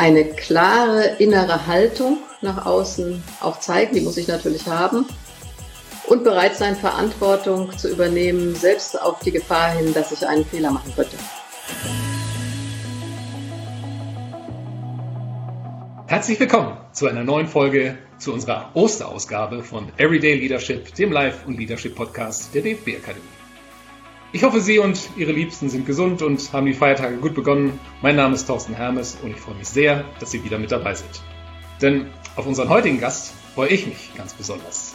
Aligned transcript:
eine 0.00 0.24
klare 0.24 1.16
innere 1.18 1.66
Haltung 1.66 2.20
nach 2.40 2.64
außen 2.64 3.22
auch 3.42 3.60
zeigen, 3.60 3.94
die 3.94 4.00
muss 4.00 4.16
ich 4.16 4.28
natürlich 4.28 4.66
haben. 4.66 5.04
Und 6.06 6.24
bereit 6.24 6.56
sein, 6.56 6.74
Verantwortung 6.74 7.76
zu 7.76 7.90
übernehmen, 7.90 8.54
selbst 8.54 9.00
auf 9.00 9.20
die 9.20 9.30
Gefahr 9.30 9.72
hin, 9.72 9.92
dass 9.92 10.10
ich 10.10 10.26
einen 10.26 10.46
Fehler 10.46 10.70
machen 10.70 10.90
könnte. 10.96 11.16
Herzlich 16.06 16.40
willkommen 16.40 16.78
zu 16.92 17.06
einer 17.06 17.22
neuen 17.22 17.46
Folge 17.46 17.98
zu 18.16 18.32
unserer 18.32 18.70
Osterausgabe 18.72 19.62
von 19.62 19.92
Everyday 19.98 20.34
Leadership, 20.34 20.94
dem 20.94 21.12
Live- 21.12 21.46
und 21.46 21.58
Leadership-Podcast 21.58 22.54
der 22.54 22.62
DFB 22.62 22.96
Akademie. 22.96 23.39
Ich 24.32 24.44
hoffe, 24.44 24.60
Sie 24.60 24.78
und 24.78 25.10
Ihre 25.16 25.32
Liebsten 25.32 25.68
sind 25.68 25.86
gesund 25.86 26.22
und 26.22 26.52
haben 26.52 26.66
die 26.66 26.72
Feiertage 26.72 27.16
gut 27.16 27.34
begonnen. 27.34 27.80
Mein 28.00 28.14
Name 28.14 28.36
ist 28.36 28.46
Thorsten 28.46 28.74
Hermes 28.74 29.18
und 29.24 29.32
ich 29.32 29.36
freue 29.36 29.56
mich 29.56 29.66
sehr, 29.66 30.04
dass 30.20 30.30
Sie 30.30 30.44
wieder 30.44 30.56
mit 30.56 30.70
dabei 30.70 30.94
sind. 30.94 31.10
Denn 31.82 32.06
auf 32.36 32.46
unseren 32.46 32.68
heutigen 32.68 33.00
Gast 33.00 33.34
freue 33.56 33.70
ich 33.70 33.88
mich 33.88 34.12
ganz 34.16 34.32
besonders. 34.34 34.94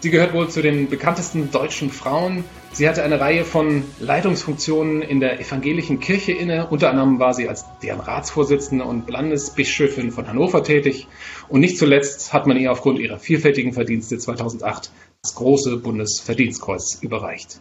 Sie 0.00 0.08
gehört 0.08 0.32
wohl 0.32 0.48
zu 0.48 0.62
den 0.62 0.88
bekanntesten 0.88 1.50
deutschen 1.50 1.90
Frauen. 1.90 2.42
Sie 2.72 2.88
hatte 2.88 3.02
eine 3.02 3.20
Reihe 3.20 3.44
von 3.44 3.84
Leitungsfunktionen 3.98 5.02
in 5.02 5.20
der 5.20 5.40
evangelischen 5.40 6.00
Kirche 6.00 6.32
inne. 6.32 6.68
Unter 6.68 6.88
anderem 6.88 7.18
war 7.18 7.34
sie 7.34 7.50
als 7.50 7.66
deren 7.82 8.00
Ratsvorsitzende 8.00 8.86
und 8.86 9.10
Landesbischöfin 9.10 10.10
von 10.10 10.26
Hannover 10.26 10.64
tätig. 10.64 11.06
Und 11.50 11.60
nicht 11.60 11.76
zuletzt 11.76 12.32
hat 12.32 12.46
man 12.46 12.56
ihr 12.56 12.72
aufgrund 12.72 12.98
ihrer 12.98 13.18
vielfältigen 13.18 13.74
Verdienste 13.74 14.16
2008 14.16 14.90
das 15.20 15.34
große 15.34 15.76
Bundesverdienstkreuz 15.76 16.98
überreicht. 17.02 17.60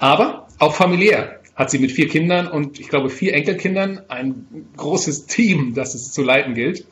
Aber 0.00 0.37
auch 0.58 0.74
familiär 0.74 1.40
hat 1.54 1.70
sie 1.70 1.78
mit 1.78 1.90
vier 1.90 2.08
Kindern 2.08 2.46
und 2.46 2.78
ich 2.78 2.88
glaube 2.88 3.10
vier 3.10 3.34
Enkelkindern 3.34 4.02
ein 4.08 4.68
großes 4.76 5.26
Team, 5.26 5.74
das 5.74 5.94
es 5.94 6.12
zu 6.12 6.22
leiten 6.22 6.54
gilt. 6.54 6.86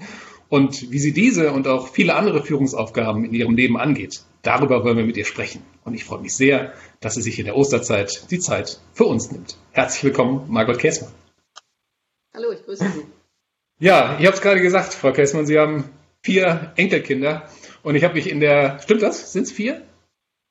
Und 0.48 0.90
wie 0.92 0.98
sie 0.98 1.12
diese 1.12 1.52
und 1.52 1.66
auch 1.66 1.88
viele 1.88 2.14
andere 2.14 2.42
Führungsaufgaben 2.42 3.24
in 3.24 3.34
ihrem 3.34 3.56
Leben 3.56 3.76
angeht, 3.76 4.22
darüber 4.42 4.84
wollen 4.84 4.96
wir 4.96 5.04
mit 5.04 5.16
ihr 5.16 5.24
sprechen. 5.24 5.62
Und 5.84 5.94
ich 5.94 6.04
freue 6.04 6.20
mich 6.20 6.34
sehr, 6.34 6.72
dass 7.00 7.14
sie 7.14 7.22
sich 7.22 7.38
in 7.38 7.46
der 7.46 7.56
Osterzeit 7.56 8.30
die 8.30 8.38
Zeit 8.38 8.80
für 8.92 9.04
uns 9.04 9.30
nimmt. 9.30 9.56
Herzlich 9.72 10.04
willkommen, 10.04 10.46
Margot 10.48 10.78
Käßmann. 10.78 11.12
Hallo, 12.34 12.52
ich 12.52 12.64
grüße 12.64 12.84
Sie. 12.84 13.06
Ja, 13.78 14.16
ich 14.18 14.26
habe 14.26 14.36
es 14.36 14.42
gerade 14.42 14.60
gesagt, 14.60 14.94
Frau 14.94 15.12
Käßmann, 15.12 15.46
Sie 15.46 15.58
haben 15.58 15.84
vier 16.22 16.72
Enkelkinder. 16.76 17.48
Und 17.82 17.94
ich 17.94 18.04
habe 18.04 18.14
mich 18.14 18.28
in 18.28 18.40
der, 18.40 18.80
stimmt 18.80 19.02
das? 19.02 19.32
Sind 19.32 19.44
es 19.44 19.52
vier? 19.52 19.82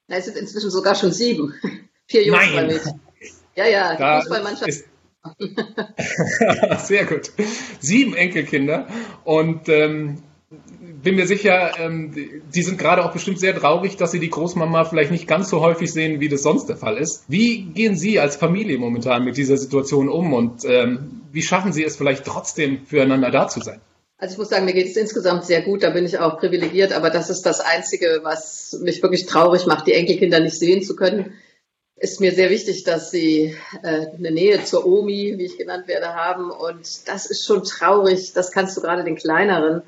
Nein, 0.07 0.19
es 0.19 0.25
sind 0.25 0.37
inzwischen 0.37 0.69
sogar 0.69 0.95
schon 0.95 1.11
sieben. 1.11 1.53
Vier 2.07 2.23
Jungs, 2.23 2.39
Nein. 2.39 2.51
zwei 2.53 2.67
Mädchen. 2.67 3.04
Ja, 3.55 3.65
ja, 3.67 3.93
die 3.93 3.99
Da 3.99 4.19
Fußballmannschaft. 4.21 4.67
ist- 4.69 4.85
Sehr 6.87 7.05
gut. 7.05 7.31
Sieben 7.79 8.13
Enkelkinder 8.13 8.87
und 9.23 9.67
ähm, 9.69 10.17
bin 11.01 11.15
mir 11.15 11.25
sicher, 11.27 11.71
ähm, 11.79 12.11
die- 12.13 12.41
die 12.53 12.61
sind 12.61 12.77
gerade 12.77 13.03
auch 13.03 13.11
bestimmt 13.11 13.39
sehr 13.39 13.55
traurig, 13.55 13.97
dass 13.97 14.11
sie 14.11 14.19
die 14.19 14.29
Großmama 14.29 14.85
vielleicht 14.85 15.11
nicht 15.11 15.27
ganz 15.27 15.49
so 15.49 15.61
häufig 15.61 15.91
sehen, 15.91 16.19
wie 16.19 16.29
das 16.29 16.43
sonst 16.43 16.67
der 16.67 16.77
Fall 16.77 16.97
ist. 16.97 17.23
Wie 17.27 17.63
gehen 17.63 17.95
Sie 17.95 18.19
als 18.19 18.35
Familie 18.35 18.77
momentan 18.77 19.23
mit 19.25 19.37
dieser 19.37 19.57
Situation 19.57 20.09
um 20.09 20.33
und 20.33 20.63
ähm, 20.65 21.21
wie 21.31 21.41
schaffen 21.41 21.73
Sie 21.73 21.83
es 21.83 21.95
vielleicht 21.97 22.25
trotzdem 22.25 22.85
füreinander 22.85 23.31
da 23.31 23.47
zu 23.47 23.61
sein? 23.61 23.81
Also 24.17 24.33
ich 24.33 24.37
muss 24.37 24.49
sagen, 24.49 24.65
mir 24.65 24.73
geht 24.73 24.87
es 24.87 24.95
insgesamt 24.95 25.43
sehr 25.45 25.61
gut, 25.63 25.83
da 25.83 25.89
bin 25.89 26.05
ich 26.05 26.19
auch 26.19 26.39
privilegiert, 26.39 26.93
aber 26.93 27.09
das 27.09 27.29
ist 27.29 27.41
das 27.45 27.59
Einzige, 27.59 28.19
was 28.23 28.79
mich 28.81 29.01
wirklich 29.03 29.25
traurig 29.25 29.65
macht, 29.65 29.87
die 29.87 29.93
Enkelkinder 29.93 30.39
nicht 30.39 30.57
sehen 30.57 30.81
zu 30.83 30.95
können. 30.95 31.33
Ist 31.97 32.19
mir 32.19 32.33
sehr 32.33 32.49
wichtig, 32.49 32.83
dass 32.83 33.09
sie 33.09 33.55
äh, 33.81 34.07
eine 34.17 34.31
Nähe 34.31 34.63
zur 34.65 34.85
Omi, 34.85 35.35
wie 35.37 35.45
ich 35.45 35.57
genannt 35.57 35.87
werde, 35.87 36.13
haben. 36.13 36.51
Und 36.51 37.07
das 37.07 37.25
ist 37.25 37.45
schon 37.45 37.63
traurig. 37.63 38.33
Das 38.33 38.51
kannst 38.51 38.75
du 38.75 38.81
gerade 38.81 39.05
den 39.05 39.15
Kleineren 39.15 39.81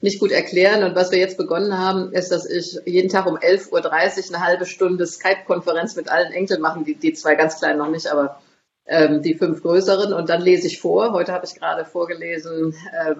nicht 0.00 0.20
gut 0.20 0.32
erklären. 0.32 0.84
Und 0.84 0.94
was 0.94 1.10
wir 1.10 1.18
jetzt 1.18 1.36
begonnen 1.36 1.76
haben, 1.76 2.12
ist, 2.12 2.32
dass 2.32 2.48
ich 2.48 2.78
jeden 2.86 3.10
Tag 3.10 3.26
um 3.26 3.36
11.30 3.36 3.72
Uhr 3.72 4.36
eine 4.36 4.46
halbe 4.46 4.64
Stunde 4.64 5.06
Skype-Konferenz 5.06 5.96
mit 5.96 6.08
allen 6.08 6.32
Enkeln 6.32 6.62
mache. 6.62 6.82
Die, 6.82 6.94
die 6.94 7.12
zwei 7.12 7.34
ganz 7.34 7.58
kleinen 7.58 7.78
noch 7.78 7.90
nicht, 7.90 8.06
aber 8.06 8.40
ähm, 8.86 9.20
die 9.20 9.34
fünf 9.34 9.60
größeren. 9.60 10.14
Und 10.14 10.30
dann 10.30 10.40
lese 10.40 10.66
ich 10.66 10.80
vor. 10.80 11.12
Heute 11.12 11.32
habe 11.32 11.44
ich 11.44 11.54
gerade 11.54 11.84
vorgelesen 11.84 12.74
äh, 12.92 13.14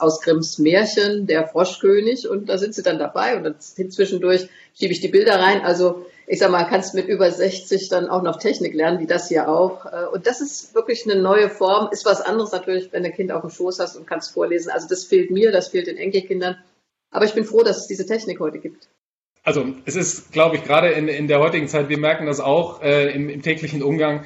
aus, 0.00 0.20
Grimms 0.22 0.58
Märchen, 0.58 1.28
der 1.28 1.46
Froschkönig. 1.46 2.28
Und 2.28 2.48
da 2.48 2.58
sind 2.58 2.74
sie 2.74 2.82
dann 2.82 2.98
dabei. 2.98 3.36
Und 3.36 3.44
dann 3.44 3.60
zwischendurch 3.60 4.48
schiebe 4.74 4.92
ich 4.92 5.00
die 5.00 5.06
Bilder 5.06 5.38
rein. 5.38 5.60
Also 5.64 6.04
ich 6.26 6.38
sag 6.40 6.50
mal, 6.50 6.64
kannst 6.64 6.94
mit 6.94 7.06
über 7.06 7.30
60 7.30 7.88
dann 7.88 8.08
auch 8.08 8.22
noch 8.22 8.38
Technik 8.38 8.74
lernen, 8.74 8.98
wie 8.98 9.06
das 9.06 9.28
hier 9.28 9.48
auch. 9.48 9.86
Äh, 9.86 10.06
Und 10.12 10.26
das 10.26 10.40
ist 10.40 10.74
wirklich 10.74 11.08
eine 11.08 11.20
neue 11.20 11.48
Form. 11.48 11.88
Ist 11.92 12.04
was 12.04 12.20
anderes 12.20 12.52
natürlich, 12.52 12.92
wenn 12.92 13.02
du 13.02 13.10
ein 13.10 13.14
Kind 13.14 13.30
auf 13.32 13.42
dem 13.42 13.50
Schoß 13.50 13.78
hast 13.78 13.96
und 13.96 14.06
kannst 14.06 14.32
vorlesen. 14.32 14.70
Also 14.70 14.88
das 14.88 15.04
fehlt 15.04 15.30
mir, 15.30 15.52
das 15.52 15.68
fehlt 15.68 15.86
den 15.86 15.96
Enkelkindern. 15.96 16.56
Aber 17.10 17.24
ich 17.24 17.34
bin 17.34 17.44
froh, 17.44 17.62
dass 17.62 17.78
es 17.78 17.86
diese 17.86 18.06
Technik 18.06 18.40
heute 18.40 18.58
gibt. 18.58 18.88
Also 19.44 19.64
es 19.84 19.94
ist, 19.94 20.32
glaube 20.32 20.56
ich, 20.56 20.64
gerade 20.64 20.88
in, 20.90 21.06
in 21.06 21.28
der 21.28 21.38
heutigen 21.38 21.68
Zeit, 21.68 21.88
wir 21.88 21.98
merken 21.98 22.26
das 22.26 22.40
auch 22.40 22.82
äh, 22.82 23.12
im, 23.12 23.28
im 23.28 23.42
täglichen 23.42 23.80
Umgang, 23.82 24.24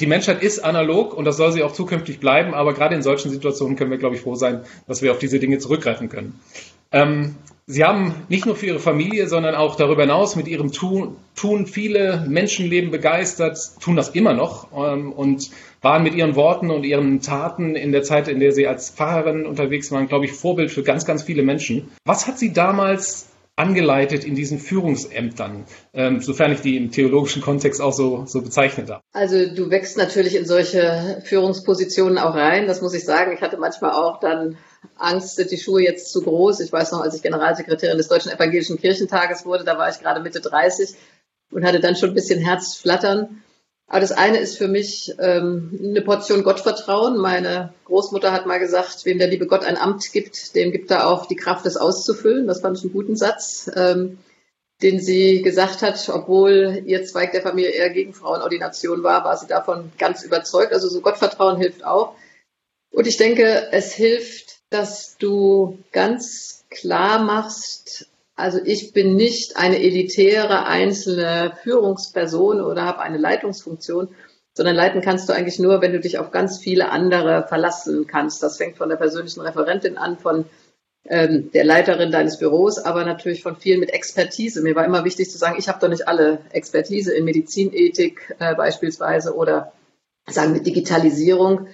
die 0.00 0.06
Menschheit 0.06 0.42
ist 0.42 0.58
analog 0.58 1.14
und 1.14 1.26
das 1.26 1.36
soll 1.36 1.52
sie 1.52 1.62
auch 1.62 1.72
zukünftig 1.72 2.18
bleiben, 2.18 2.54
aber 2.54 2.74
gerade 2.74 2.94
in 2.94 3.02
solchen 3.02 3.30
Situationen 3.30 3.76
können 3.76 3.90
wir, 3.90 3.98
glaube 3.98 4.16
ich, 4.16 4.22
froh 4.22 4.34
sein, 4.34 4.64
dass 4.88 5.02
wir 5.02 5.12
auf 5.12 5.18
diese 5.18 5.38
Dinge 5.38 5.58
zurückgreifen 5.58 6.08
können. 6.08 6.40
Ähm, 6.90 7.36
sie 7.66 7.84
haben 7.84 8.14
nicht 8.28 8.46
nur 8.46 8.56
für 8.56 8.66
Ihre 8.66 8.78
Familie, 8.78 9.28
sondern 9.28 9.54
auch 9.54 9.76
darüber 9.76 10.02
hinaus 10.02 10.36
mit 10.36 10.48
Ihrem 10.48 10.72
Tun, 10.72 11.16
Tun 11.34 11.66
viele 11.66 12.24
Menschenleben 12.28 12.90
begeistert, 12.90 13.58
tun 13.80 13.96
das 13.96 14.10
immer 14.10 14.34
noch 14.34 14.68
ähm, 14.76 15.12
und 15.12 15.50
waren 15.80 16.02
mit 16.02 16.14
Ihren 16.14 16.36
Worten 16.36 16.70
und 16.70 16.84
Ihren 16.84 17.20
Taten 17.20 17.74
in 17.74 17.92
der 17.92 18.02
Zeit, 18.02 18.28
in 18.28 18.40
der 18.40 18.52
Sie 18.52 18.66
als 18.66 18.90
Pfarrerin 18.90 19.46
unterwegs 19.46 19.90
waren, 19.90 20.08
glaube 20.08 20.26
ich, 20.26 20.32
Vorbild 20.32 20.70
für 20.70 20.82
ganz, 20.82 21.04
ganz 21.04 21.22
viele 21.22 21.42
Menschen. 21.42 21.90
Was 22.04 22.26
hat 22.26 22.38
Sie 22.38 22.52
damals 22.52 23.28
angeleitet 23.56 24.24
in 24.24 24.34
diesen 24.34 24.58
Führungsämtern, 24.58 25.64
ähm, 25.92 26.20
sofern 26.22 26.52
ich 26.52 26.60
die 26.60 26.76
im 26.76 26.90
theologischen 26.90 27.42
Kontext 27.42 27.82
auch 27.82 27.92
so, 27.92 28.24
so 28.26 28.40
bezeichnet 28.40 28.90
habe? 28.90 29.02
Also 29.12 29.54
du 29.54 29.70
wächst 29.70 29.98
natürlich 29.98 30.36
in 30.36 30.46
solche 30.46 31.22
Führungspositionen 31.24 32.18
auch 32.18 32.34
rein, 32.34 32.66
das 32.66 32.80
muss 32.80 32.94
ich 32.94 33.04
sagen. 33.04 33.32
Ich 33.34 33.42
hatte 33.42 33.58
manchmal 33.58 33.92
auch 33.92 34.20
dann 34.20 34.56
Angst, 34.96 35.36
sind 35.36 35.50
die 35.50 35.58
Schuhe 35.58 35.82
jetzt 35.82 36.12
zu 36.12 36.22
groß. 36.22 36.60
Ich 36.60 36.72
weiß 36.72 36.92
noch, 36.92 37.00
als 37.00 37.14
ich 37.14 37.22
Generalsekretärin 37.22 37.98
des 37.98 38.08
Deutschen 38.08 38.32
Evangelischen 38.32 38.78
Kirchentages 38.78 39.44
wurde, 39.44 39.64
da 39.64 39.78
war 39.78 39.88
ich 39.88 40.00
gerade 40.00 40.20
Mitte 40.20 40.40
30 40.40 40.94
und 41.50 41.64
hatte 41.64 41.80
dann 41.80 41.96
schon 41.96 42.10
ein 42.10 42.14
bisschen 42.14 42.40
Herzflattern. 42.40 43.42
Aber 43.92 44.00
das 44.00 44.12
eine 44.12 44.38
ist 44.38 44.56
für 44.56 44.68
mich 44.68 45.14
ähm, 45.18 45.78
eine 45.82 46.00
Portion 46.00 46.44
Gottvertrauen. 46.44 47.18
Meine 47.18 47.74
Großmutter 47.84 48.32
hat 48.32 48.46
mal 48.46 48.58
gesagt, 48.58 49.04
wem 49.04 49.18
der 49.18 49.28
liebe 49.28 49.46
Gott 49.46 49.64
ein 49.64 49.76
Amt 49.76 50.12
gibt, 50.12 50.54
dem 50.54 50.72
gibt 50.72 50.90
er 50.90 51.06
auch 51.06 51.26
die 51.26 51.36
Kraft, 51.36 51.66
es 51.66 51.76
auszufüllen. 51.76 52.46
Das 52.46 52.60
fand 52.62 52.78
ich 52.78 52.84
einen 52.84 52.94
guten 52.94 53.16
Satz, 53.16 53.70
ähm, 53.76 54.18
den 54.80 54.98
sie 54.98 55.42
gesagt 55.42 55.82
hat, 55.82 56.08
obwohl 56.08 56.82
ihr 56.86 57.04
Zweig 57.04 57.32
der 57.32 57.42
Familie 57.42 57.70
eher 57.70 57.90
gegen 57.90 58.14
Frauenordination 58.14 59.02
war, 59.02 59.24
war 59.24 59.36
sie 59.36 59.46
davon 59.46 59.92
ganz 59.98 60.22
überzeugt. 60.22 60.72
Also 60.72 60.88
so 60.88 61.02
Gottvertrauen 61.02 61.58
hilft 61.58 61.84
auch. 61.84 62.14
Und 62.92 63.06
ich 63.06 63.18
denke, 63.18 63.68
es 63.72 63.92
hilft, 63.92 64.61
dass 64.72 65.16
du 65.18 65.78
ganz 65.92 66.64
klar 66.70 67.22
machst, 67.22 68.08
also 68.34 68.58
ich 68.64 68.92
bin 68.92 69.14
nicht 69.14 69.56
eine 69.56 69.78
elitäre 69.78 70.66
einzelne 70.66 71.52
Führungsperson 71.62 72.60
oder 72.60 72.84
habe 72.84 73.00
eine 73.00 73.18
Leitungsfunktion, 73.18 74.08
sondern 74.54 74.74
leiten 74.74 75.00
kannst 75.00 75.28
du 75.28 75.32
eigentlich 75.32 75.58
nur, 75.58 75.80
wenn 75.80 75.92
du 75.92 76.00
dich 76.00 76.18
auf 76.18 76.30
ganz 76.30 76.58
viele 76.58 76.90
andere 76.90 77.46
verlassen 77.48 78.06
kannst. 78.06 78.42
Das 78.42 78.56
fängt 78.56 78.76
von 78.76 78.88
der 78.88 78.96
persönlichen 78.96 79.40
Referentin 79.40 79.96
an, 79.96 80.18
von 80.18 80.46
ähm, 81.04 81.50
der 81.52 81.64
Leiterin 81.64 82.10
deines 82.10 82.38
Büros, 82.38 82.78
aber 82.78 83.04
natürlich 83.04 83.42
von 83.42 83.56
vielen 83.56 83.80
mit 83.80 83.90
Expertise. 83.90 84.62
Mir 84.62 84.74
war 84.74 84.84
immer 84.84 85.04
wichtig 85.04 85.30
zu 85.30 85.38
sagen, 85.38 85.56
ich 85.58 85.68
habe 85.68 85.80
doch 85.80 85.88
nicht 85.88 86.06
alle 86.06 86.38
Expertise 86.50 87.12
in 87.14 87.24
Medizinethik 87.24 88.34
äh, 88.38 88.54
beispielsweise 88.54 89.34
oder 89.34 89.72
sagen 90.28 90.54
wir 90.54 90.62
Digitalisierung, 90.62 91.68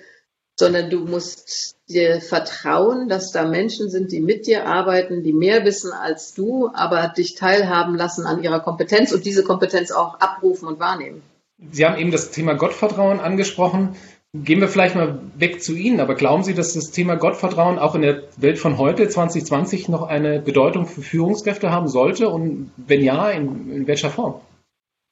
sondern 0.58 0.90
du 0.90 1.00
musst 1.00 1.76
dir 1.88 2.20
vertrauen, 2.20 3.08
dass 3.08 3.30
da 3.32 3.46
Menschen 3.46 3.88
sind, 3.88 4.12
die 4.12 4.20
mit 4.20 4.46
dir 4.46 4.66
arbeiten, 4.66 5.22
die 5.22 5.32
mehr 5.32 5.64
wissen 5.64 5.92
als 5.92 6.34
du, 6.34 6.70
aber 6.74 7.08
dich 7.08 7.34
teilhaben 7.36 7.94
lassen 7.94 8.26
an 8.26 8.42
ihrer 8.42 8.60
Kompetenz 8.60 9.12
und 9.12 9.24
diese 9.24 9.44
Kompetenz 9.44 9.90
auch 9.92 10.20
abrufen 10.20 10.68
und 10.68 10.80
wahrnehmen. 10.80 11.22
Sie 11.70 11.86
haben 11.86 11.98
eben 11.98 12.10
das 12.10 12.30
Thema 12.30 12.54
Gottvertrauen 12.54 13.20
angesprochen. 13.20 13.96
Gehen 14.34 14.60
wir 14.60 14.68
vielleicht 14.68 14.94
mal 14.94 15.20
weg 15.36 15.62
zu 15.62 15.74
Ihnen, 15.74 16.00
aber 16.00 16.14
glauben 16.14 16.42
Sie, 16.42 16.54
dass 16.54 16.74
das 16.74 16.90
Thema 16.90 17.16
Gottvertrauen 17.16 17.78
auch 17.78 17.94
in 17.94 18.02
der 18.02 18.24
Welt 18.36 18.58
von 18.58 18.76
heute, 18.76 19.08
2020, 19.08 19.88
noch 19.88 20.02
eine 20.02 20.40
Bedeutung 20.40 20.86
für 20.86 21.00
Führungskräfte 21.00 21.70
haben 21.70 21.88
sollte? 21.88 22.28
Und 22.28 22.70
wenn 22.76 23.02
ja, 23.02 23.30
in, 23.30 23.72
in 23.72 23.86
welcher 23.86 24.10
Form? 24.10 24.40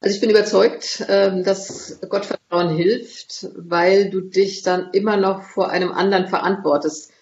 Also 0.01 0.15
ich 0.15 0.21
bin 0.21 0.31
überzeugt, 0.31 1.05
ähm, 1.09 1.43
dass 1.43 2.01
Gottvertrauen 2.09 2.77
hilft, 2.77 3.49
weil 3.57 4.11
du 4.11 4.21
dich 4.21 4.63
dann 4.63 4.91
immer 4.93 5.17
noch 5.17 5.43
vor 5.43 5.71
einem 5.71 5.93
anderen 5.93 6.29
verantwortest. 6.29 7.13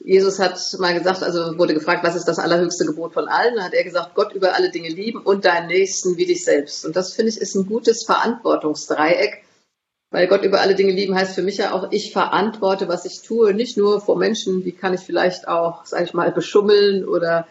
Jesus 0.00 0.38
hat 0.38 0.60
mal 0.78 0.92
gesagt, 0.92 1.22
also 1.22 1.56
wurde 1.56 1.72
gefragt, 1.72 2.04
was 2.04 2.16
ist 2.16 2.26
das 2.26 2.38
allerhöchste 2.38 2.84
Gebot 2.84 3.14
von 3.14 3.28
allen? 3.28 3.56
Da 3.56 3.62
hat 3.62 3.72
er 3.72 3.84
gesagt, 3.84 4.14
Gott 4.14 4.34
über 4.34 4.54
alle 4.54 4.70
Dinge 4.70 4.90
lieben 4.90 5.20
und 5.20 5.44
deinen 5.44 5.68
Nächsten 5.68 6.16
wie 6.16 6.26
dich 6.26 6.44
selbst. 6.44 6.84
Und 6.84 6.96
das 6.96 7.14
finde 7.14 7.30
ich 7.30 7.40
ist 7.40 7.54
ein 7.54 7.66
gutes 7.66 8.04
Verantwortungsdreieck, 8.04 9.44
Weil 10.10 10.28
Gott 10.28 10.44
über 10.44 10.60
alle 10.60 10.74
Dinge 10.74 10.92
lieben 10.92 11.14
heißt 11.14 11.34
für 11.34 11.42
mich 11.42 11.56
ja 11.58 11.72
auch, 11.72 11.90
ich 11.90 12.12
verantworte, 12.12 12.88
was 12.88 13.04
ich 13.04 13.22
tue, 13.22 13.54
nicht 13.54 13.76
nur 13.76 14.00
vor 14.00 14.18
Menschen, 14.18 14.64
wie 14.64 14.72
kann 14.72 14.94
ich 14.94 15.00
vielleicht 15.00 15.48
auch, 15.48 15.86
sage 15.86 16.04
ich 16.04 16.14
mal, 16.14 16.30
beschummeln 16.32 17.08
oder 17.08 17.46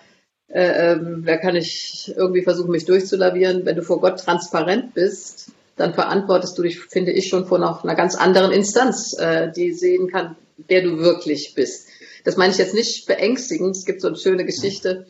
äh, 0.54 0.94
ähm, 0.94 1.26
kann 1.42 1.56
ich 1.56 2.14
irgendwie 2.16 2.44
versuchen, 2.44 2.72
mich 2.72 2.86
durchzulavieren. 2.86 3.66
Wenn 3.66 3.76
du 3.76 3.82
vor 3.82 4.00
Gott 4.00 4.20
transparent 4.20 4.94
bist, 4.94 5.52
dann 5.76 5.96
verantwortest 5.96 6.58
du 6.58 6.62
dich, 6.62 6.80
finde 6.80 7.12
ich, 7.12 7.28
schon 7.28 7.48
vor 7.48 7.58
noch 7.58 7.84
einer 7.84 7.96
ganz 7.96 8.16
anderen 8.16 8.52
Instanz, 8.52 9.18
äh, 9.18 9.52
die 9.52 9.74
sehen 9.74 10.08
kann, 10.10 10.36
wer 10.68 10.84
du 10.84 11.00
wirklich 11.00 11.56
bist. 11.56 11.88
Das 12.24 12.38
meine 12.38 12.52
ich 12.52 12.60
jetzt 12.60 12.76
nicht 12.76 13.08
beängstigend. 13.08 13.76
Es 13.76 13.86
gibt 13.86 14.02
so 14.02 14.08
eine 14.08 14.18
schöne 14.18 14.46
Geschichte, 14.46 15.08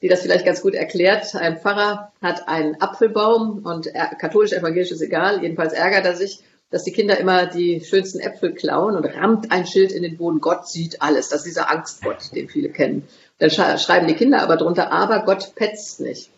die 0.00 0.08
das 0.08 0.22
vielleicht 0.22 0.46
ganz 0.46 0.62
gut 0.62 0.74
erklärt. 0.74 1.34
Ein 1.34 1.58
Pfarrer 1.58 2.12
hat 2.22 2.48
einen 2.48 2.80
Apfelbaum 2.80 3.64
und 3.64 3.92
katholisch-evangelisch 4.18 4.92
ist 4.92 5.02
egal. 5.02 5.42
Jedenfalls 5.42 5.74
ärgert 5.74 6.06
er 6.06 6.16
sich 6.16 6.42
dass 6.76 6.84
die 6.84 6.92
Kinder 6.92 7.16
immer 7.16 7.46
die 7.46 7.80
schönsten 7.80 8.20
Äpfel 8.20 8.52
klauen 8.52 8.96
und 8.96 9.06
rammt 9.06 9.50
ein 9.50 9.66
Schild 9.66 9.92
in 9.92 10.02
den 10.02 10.18
Boden. 10.18 10.42
Gott 10.42 10.68
sieht 10.68 11.00
alles. 11.00 11.30
Das 11.30 11.38
ist 11.38 11.46
dieser 11.46 11.70
Angstgott, 11.70 12.34
den 12.34 12.50
viele 12.50 12.68
kennen. 12.68 13.08
Dann 13.38 13.50
schreiben 13.50 14.06
die 14.06 14.14
Kinder 14.14 14.42
aber 14.42 14.58
drunter, 14.58 14.92
aber 14.92 15.24
Gott 15.24 15.54
petzt 15.54 16.00
nicht. 16.00 16.28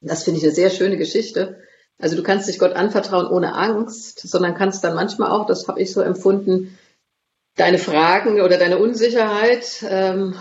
Das 0.00 0.24
finde 0.24 0.38
ich 0.38 0.44
eine 0.44 0.54
sehr 0.54 0.70
schöne 0.70 0.96
Geschichte. 0.96 1.60
Also 1.98 2.16
du 2.16 2.22
kannst 2.22 2.48
dich 2.48 2.58
Gott 2.58 2.72
anvertrauen 2.72 3.26
ohne 3.26 3.54
Angst, 3.56 4.26
sondern 4.26 4.54
kannst 4.54 4.82
dann 4.84 4.94
manchmal 4.94 5.30
auch, 5.30 5.44
das 5.44 5.68
habe 5.68 5.82
ich 5.82 5.92
so 5.92 6.00
empfunden, 6.00 6.78
deine 7.54 7.78
Fragen 7.78 8.40
oder 8.40 8.56
deine 8.56 8.78
Unsicherheit 8.78 9.84
ähm, 9.86 10.34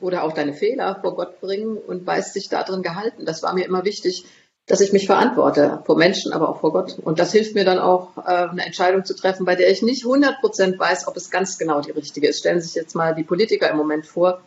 oder 0.00 0.22
auch 0.22 0.32
deine 0.32 0.54
Fehler 0.54 1.00
vor 1.00 1.16
Gott 1.16 1.40
bringen 1.40 1.76
und 1.76 2.06
weißt 2.06 2.36
dich 2.36 2.50
darin 2.50 2.82
gehalten. 2.82 3.24
Das 3.24 3.42
war 3.42 3.52
mir 3.52 3.64
immer 3.64 3.84
wichtig, 3.84 4.26
dass 4.66 4.80
ich 4.80 4.92
mich 4.92 5.06
verantworte 5.06 5.80
vor 5.84 5.96
Menschen, 5.96 6.32
aber 6.32 6.48
auch 6.48 6.60
vor 6.60 6.72
Gott. 6.72 6.98
Und 6.98 7.20
das 7.20 7.32
hilft 7.32 7.54
mir 7.54 7.64
dann 7.64 7.78
auch, 7.78 8.16
äh, 8.18 8.48
eine 8.48 8.66
Entscheidung 8.66 9.04
zu 9.04 9.14
treffen, 9.14 9.46
bei 9.46 9.54
der 9.54 9.70
ich 9.70 9.82
nicht 9.82 10.04
100 10.04 10.40
Prozent 10.40 10.78
weiß, 10.78 11.06
ob 11.06 11.16
es 11.16 11.30
ganz 11.30 11.56
genau 11.56 11.80
die 11.80 11.92
richtige 11.92 12.26
ist. 12.26 12.40
Stellen 12.40 12.60
Sie 12.60 12.66
sich 12.66 12.74
jetzt 12.74 12.94
mal 12.94 13.14
die 13.14 13.22
Politiker 13.22 13.70
im 13.70 13.76
Moment 13.76 14.06
vor. 14.06 14.42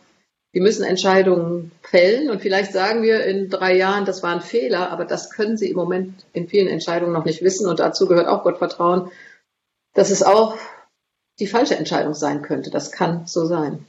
Die 0.52 0.60
müssen 0.60 0.84
Entscheidungen 0.84 1.70
fällen 1.80 2.28
und 2.28 2.42
vielleicht 2.42 2.72
sagen 2.72 3.02
wir 3.02 3.24
in 3.24 3.48
drei 3.48 3.76
Jahren, 3.76 4.04
das 4.04 4.24
war 4.24 4.34
ein 4.34 4.40
Fehler, 4.40 4.90
aber 4.90 5.04
das 5.04 5.30
können 5.30 5.56
sie 5.56 5.70
im 5.70 5.76
Moment 5.76 6.26
in 6.32 6.48
vielen 6.48 6.66
Entscheidungen 6.66 7.12
noch 7.12 7.24
nicht 7.24 7.42
wissen 7.42 7.68
und 7.68 7.78
dazu 7.78 8.08
gehört 8.08 8.26
auch 8.26 8.42
Gottvertrauen, 8.42 9.12
dass 9.94 10.10
es 10.10 10.24
auch 10.24 10.58
die 11.38 11.46
falsche 11.46 11.76
Entscheidung 11.76 12.14
sein 12.14 12.42
könnte. 12.42 12.70
Das 12.70 12.90
kann 12.90 13.26
so 13.26 13.46
sein. 13.46 13.86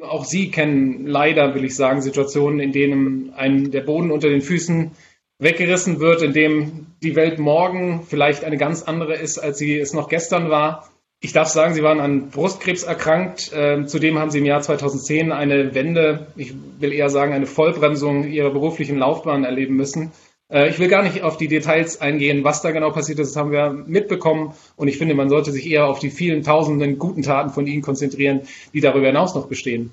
Auch 0.00 0.24
Sie 0.24 0.50
kennen 0.50 1.06
leider, 1.06 1.54
will 1.54 1.64
ich 1.64 1.76
sagen, 1.76 2.00
Situationen, 2.00 2.60
in 2.60 2.72
denen 2.72 3.34
einem 3.34 3.70
der 3.70 3.82
Boden 3.82 4.10
unter 4.10 4.30
den 4.30 4.40
Füßen 4.40 4.92
weggerissen 5.38 6.00
wird, 6.00 6.22
in 6.22 6.32
dem 6.32 6.86
die 7.02 7.14
Welt 7.14 7.38
morgen 7.38 8.02
vielleicht 8.08 8.44
eine 8.44 8.56
ganz 8.56 8.82
andere 8.82 9.14
ist, 9.14 9.38
als 9.38 9.58
sie 9.58 9.78
es 9.78 9.92
noch 9.92 10.08
gestern 10.08 10.50
war. 10.50 10.88
Ich 11.20 11.32
darf 11.32 11.48
sagen, 11.48 11.74
Sie 11.74 11.82
waren 11.82 11.98
an 11.98 12.30
Brustkrebs 12.30 12.84
erkrankt. 12.84 13.50
Ähm, 13.52 13.88
zudem 13.88 14.18
haben 14.18 14.30
Sie 14.30 14.38
im 14.38 14.44
Jahr 14.44 14.62
2010 14.62 15.32
eine 15.32 15.74
Wende, 15.74 16.28
ich 16.36 16.54
will 16.78 16.92
eher 16.92 17.10
sagen 17.10 17.32
eine 17.32 17.46
Vollbremsung 17.46 18.28
Ihrer 18.28 18.50
beruflichen 18.50 18.98
Laufbahn 18.98 19.42
erleben 19.42 19.74
müssen. 19.74 20.12
Äh, 20.48 20.68
ich 20.68 20.78
will 20.78 20.86
gar 20.86 21.02
nicht 21.02 21.22
auf 21.22 21.36
die 21.36 21.48
Details 21.48 22.00
eingehen, 22.00 22.44
was 22.44 22.62
da 22.62 22.70
genau 22.70 22.90
passiert 22.90 23.18
ist. 23.18 23.30
Das 23.30 23.36
haben 23.36 23.50
wir 23.50 23.70
mitbekommen. 23.70 24.54
Und 24.76 24.86
ich 24.86 24.98
finde, 24.98 25.16
man 25.16 25.28
sollte 25.28 25.50
sich 25.50 25.68
eher 25.68 25.86
auf 25.86 25.98
die 25.98 26.10
vielen 26.10 26.44
tausenden 26.44 26.98
guten 26.98 27.22
Taten 27.22 27.50
von 27.50 27.66
Ihnen 27.66 27.82
konzentrieren, 27.82 28.42
die 28.72 28.80
darüber 28.80 29.08
hinaus 29.08 29.34
noch 29.34 29.48
bestehen. 29.48 29.90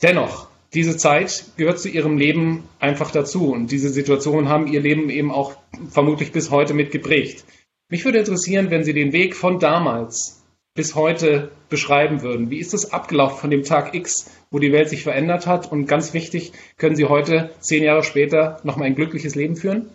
Dennoch, 0.00 0.48
diese 0.74 0.96
Zeit 0.96 1.44
gehört 1.56 1.80
zu 1.80 1.88
ihrem 1.88 2.18
Leben 2.18 2.64
einfach 2.78 3.10
dazu. 3.10 3.52
Und 3.52 3.70
diese 3.70 3.88
Situationen 3.88 4.48
haben 4.48 4.66
ihr 4.66 4.80
Leben 4.80 5.08
eben 5.08 5.30
auch 5.30 5.56
vermutlich 5.90 6.32
bis 6.32 6.50
heute 6.50 6.74
mit 6.74 6.90
geprägt. 6.90 7.44
Mich 7.90 8.04
würde 8.04 8.18
interessieren, 8.18 8.70
wenn 8.70 8.84
Sie 8.84 8.92
den 8.92 9.12
Weg 9.12 9.34
von 9.34 9.58
damals 9.58 10.42
bis 10.74 10.94
heute 10.94 11.50
beschreiben 11.70 12.22
würden. 12.22 12.50
Wie 12.50 12.58
ist 12.58 12.74
es 12.74 12.92
abgelaufen 12.92 13.38
von 13.38 13.50
dem 13.50 13.64
Tag 13.64 13.94
X, 13.94 14.30
wo 14.50 14.58
die 14.58 14.72
Welt 14.72 14.90
sich 14.90 15.02
verändert 15.02 15.46
hat? 15.46 15.72
Und 15.72 15.86
ganz 15.86 16.12
wichtig, 16.12 16.52
können 16.76 16.96
Sie 16.96 17.06
heute, 17.06 17.50
zehn 17.60 17.82
Jahre 17.82 18.04
später, 18.04 18.60
noch 18.62 18.76
mal 18.76 18.84
ein 18.84 18.94
glückliches 18.94 19.34
Leben 19.34 19.56
führen? 19.56 19.90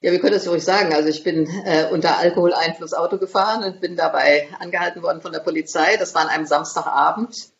Ja, 0.00 0.12
wir 0.12 0.20
können 0.20 0.34
das 0.34 0.46
ruhig 0.46 0.62
sagen. 0.62 0.92
Also 0.92 1.08
ich 1.08 1.24
bin 1.24 1.48
äh, 1.64 1.90
unter 1.90 2.18
Alkoholeinfluss 2.18 2.94
Auto 2.94 3.18
gefahren 3.18 3.64
und 3.64 3.80
bin 3.80 3.96
dabei 3.96 4.48
angehalten 4.60 5.02
worden 5.02 5.20
von 5.20 5.32
der 5.32 5.40
Polizei. 5.40 5.96
Das 5.96 6.14
war 6.14 6.22
an 6.22 6.28
einem 6.28 6.46
Samstagabend. 6.46 7.53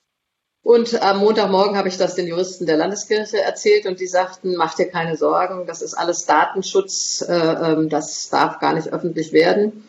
Und 0.64 1.02
am 1.02 1.18
Montagmorgen 1.18 1.76
habe 1.76 1.88
ich 1.88 1.98
das 1.98 2.14
den 2.14 2.26
Juristen 2.26 2.64
der 2.64 2.78
Landeskirche 2.78 3.38
erzählt 3.38 3.84
und 3.84 4.00
die 4.00 4.06
sagten, 4.06 4.56
mach 4.56 4.74
dir 4.74 4.86
keine 4.86 5.14
Sorgen, 5.14 5.66
das 5.66 5.82
ist 5.82 5.92
alles 5.92 6.24
Datenschutz, 6.24 7.22
äh, 7.28 7.34
ähm, 7.34 7.90
das 7.90 8.30
darf 8.30 8.60
gar 8.60 8.72
nicht 8.72 8.90
öffentlich 8.90 9.34
werden. 9.34 9.86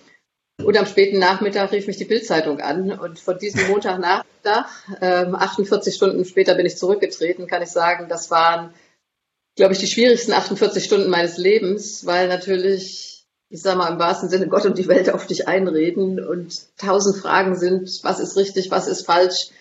Und 0.62 0.78
am 0.78 0.86
späten 0.86 1.18
Nachmittag 1.18 1.72
rief 1.72 1.88
mich 1.88 1.96
die 1.96 2.04
Bildzeitung 2.04 2.60
an 2.60 2.92
und 2.92 3.20
von 3.20 3.40
diesem 3.40 3.66
Montagnachmittag, 3.70 4.68
äh, 5.00 5.26
48 5.26 5.96
Stunden 5.96 6.26
später 6.26 6.56
bin 6.56 6.66
ich 6.66 6.78
zurückgetreten, 6.78 7.48
kann 7.48 7.62
ich 7.62 7.70
sagen, 7.70 8.10
das 8.10 8.30
waren, 8.30 8.74
glaube 9.56 9.72
ich, 9.72 9.80
die 9.80 9.88
schwierigsten 9.88 10.34
48 10.34 10.84
Stunden 10.84 11.10
meines 11.10 11.38
Lebens, 11.38 12.06
weil 12.06 12.28
natürlich, 12.28 13.26
ich 13.50 13.62
sage 13.62 13.78
mal 13.78 13.94
im 13.94 14.00
wahrsten 14.00 14.28
Sinne, 14.28 14.50
Gott 14.50 14.66
und 14.66 14.78
die 14.78 14.90
Welt 14.90 15.10
auf 15.10 15.26
dich 15.26 15.48
einreden 15.48 16.22
und 16.22 16.78
tausend 16.78 17.16
Fragen 17.16 17.56
sind, 17.56 18.02
was 18.04 18.20
ist 18.20 18.36
richtig, 18.36 18.72
was 18.72 18.90
ist 18.90 19.06
falsch 19.06 19.52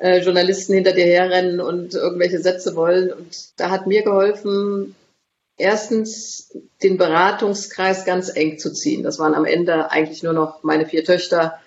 äh, 0.00 0.18
Journalisten 0.18 0.74
hinter 0.74 0.92
dir 0.92 1.06
herrennen 1.06 1.60
und 1.60 1.94
irgendwelche 1.94 2.40
Sätze 2.40 2.76
wollen. 2.76 3.12
Und 3.12 3.60
da 3.60 3.70
hat 3.70 3.86
mir 3.86 4.02
geholfen, 4.02 4.94
erstens 5.56 6.56
den 6.82 6.98
Beratungskreis 6.98 8.04
ganz 8.04 8.34
eng 8.34 8.58
zu 8.58 8.72
ziehen. 8.72 9.02
Das 9.02 9.18
waren 9.18 9.34
am 9.34 9.44
Ende 9.44 9.90
eigentlich 9.90 10.22
nur 10.22 10.32
noch 10.32 10.62
meine 10.62 10.86
vier 10.86 11.04
Töchter, 11.04 11.58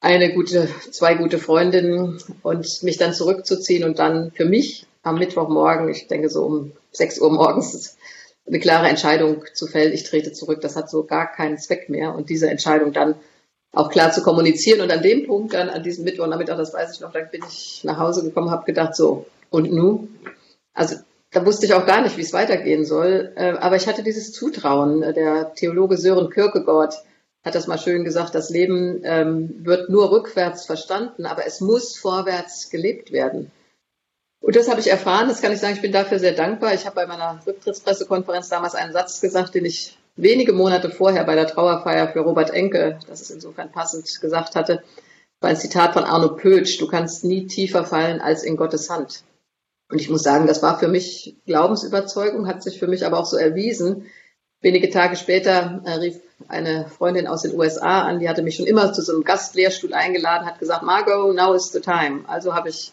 eine 0.00 0.32
gute, 0.32 0.68
zwei 0.90 1.14
gute 1.14 1.38
Freundinnen 1.38 2.18
und 2.42 2.82
mich 2.82 2.96
dann 2.96 3.12
zurückzuziehen 3.12 3.84
und 3.84 3.98
dann 3.98 4.32
für 4.32 4.46
mich 4.46 4.86
am 5.02 5.18
Mittwochmorgen, 5.18 5.88
ich 5.88 6.08
denke 6.08 6.30
so 6.30 6.44
um 6.44 6.72
6 6.92 7.20
Uhr 7.20 7.32
morgens, 7.32 7.96
eine 8.46 8.58
klare 8.58 8.88
Entscheidung 8.88 9.44
zu 9.54 9.66
fällen, 9.66 9.92
ich 9.92 10.04
trete 10.04 10.32
zurück. 10.32 10.60
Das 10.60 10.76
hat 10.76 10.90
so 10.90 11.04
gar 11.04 11.30
keinen 11.30 11.58
Zweck 11.58 11.88
mehr. 11.88 12.14
Und 12.14 12.30
diese 12.30 12.50
Entscheidung 12.50 12.92
dann 12.92 13.14
auch 13.72 13.90
klar 13.90 14.12
zu 14.12 14.22
kommunizieren. 14.22 14.80
Und 14.80 14.90
an 14.90 15.02
dem 15.02 15.26
Punkt, 15.26 15.54
dann 15.54 15.68
an 15.68 15.82
diesem 15.82 16.04
Mittwochnachmittag, 16.04 16.56
das 16.56 16.74
weiß 16.74 16.94
ich 16.94 17.00
noch, 17.00 17.12
da 17.12 17.20
bin 17.20 17.42
ich 17.48 17.82
nach 17.84 17.98
Hause 17.98 18.22
gekommen, 18.22 18.50
habe 18.50 18.64
gedacht, 18.64 18.96
so, 18.96 19.26
und 19.50 19.70
nun? 19.72 20.18
Also 20.74 20.96
da 21.30 21.46
wusste 21.46 21.66
ich 21.66 21.74
auch 21.74 21.86
gar 21.86 22.02
nicht, 22.02 22.16
wie 22.16 22.22
es 22.22 22.32
weitergehen 22.32 22.84
soll. 22.84 23.32
Äh, 23.36 23.52
aber 23.52 23.76
ich 23.76 23.86
hatte 23.86 24.02
dieses 24.02 24.32
Zutrauen. 24.32 25.00
Der 25.00 25.54
Theologe 25.54 25.96
Sören 25.96 26.30
Kierkegaard 26.30 26.94
hat 27.44 27.54
das 27.54 27.66
mal 27.66 27.78
schön 27.78 28.04
gesagt, 28.04 28.34
das 28.34 28.50
Leben 28.50 29.00
ähm, 29.04 29.64
wird 29.64 29.88
nur 29.88 30.10
rückwärts 30.10 30.66
verstanden, 30.66 31.24
aber 31.24 31.46
es 31.46 31.60
muss 31.60 31.96
vorwärts 31.96 32.68
gelebt 32.68 33.12
werden. 33.12 33.50
Und 34.42 34.56
das 34.56 34.68
habe 34.68 34.80
ich 34.80 34.90
erfahren, 34.90 35.28
das 35.28 35.42
kann 35.42 35.52
ich 35.52 35.60
sagen, 35.60 35.74
ich 35.74 35.82
bin 35.82 35.92
dafür 35.92 36.18
sehr 36.18 36.32
dankbar. 36.32 36.74
Ich 36.74 36.86
habe 36.86 36.96
bei 36.96 37.06
meiner 37.06 37.40
Rücktrittspressekonferenz 37.46 38.48
damals 38.48 38.74
einen 38.74 38.92
Satz 38.92 39.20
gesagt, 39.20 39.54
den 39.54 39.66
ich 39.66 39.98
wenige 40.22 40.52
Monate 40.52 40.90
vorher 40.90 41.24
bei 41.24 41.34
der 41.34 41.46
Trauerfeier 41.46 42.08
für 42.08 42.20
Robert 42.20 42.50
Enke, 42.50 42.98
das 43.08 43.20
ist 43.20 43.30
insofern 43.30 43.72
passend 43.72 44.20
gesagt 44.20 44.56
hatte, 44.56 44.82
war 45.40 45.50
ein 45.50 45.56
Zitat 45.56 45.94
von 45.94 46.04
Arno 46.04 46.36
Pötsch, 46.36 46.78
du 46.78 46.86
kannst 46.86 47.24
nie 47.24 47.46
tiefer 47.46 47.84
fallen 47.84 48.20
als 48.20 48.42
in 48.42 48.56
Gottes 48.56 48.90
Hand. 48.90 49.24
Und 49.90 50.00
ich 50.00 50.10
muss 50.10 50.22
sagen, 50.22 50.46
das 50.46 50.62
war 50.62 50.78
für 50.78 50.88
mich 50.88 51.36
Glaubensüberzeugung, 51.46 52.46
hat 52.46 52.62
sich 52.62 52.78
für 52.78 52.86
mich 52.86 53.04
aber 53.04 53.18
auch 53.18 53.26
so 53.26 53.36
erwiesen. 53.36 54.06
Wenige 54.60 54.90
Tage 54.90 55.16
später 55.16 55.82
äh, 55.84 55.92
rief 55.92 56.20
eine 56.48 56.86
Freundin 56.86 57.26
aus 57.26 57.42
den 57.42 57.58
USA 57.58 58.02
an, 58.02 58.20
die 58.20 58.28
hatte 58.28 58.42
mich 58.42 58.56
schon 58.56 58.66
immer 58.66 58.92
zu 58.92 59.02
so 59.02 59.12
einem 59.12 59.24
Gastlehrstuhl 59.24 59.94
eingeladen, 59.94 60.46
hat 60.46 60.58
gesagt, 60.58 60.82
Margot, 60.82 61.34
now 61.34 61.54
is 61.54 61.72
the 61.72 61.80
time. 61.80 62.20
Also 62.26 62.54
habe 62.54 62.68
ich 62.68 62.92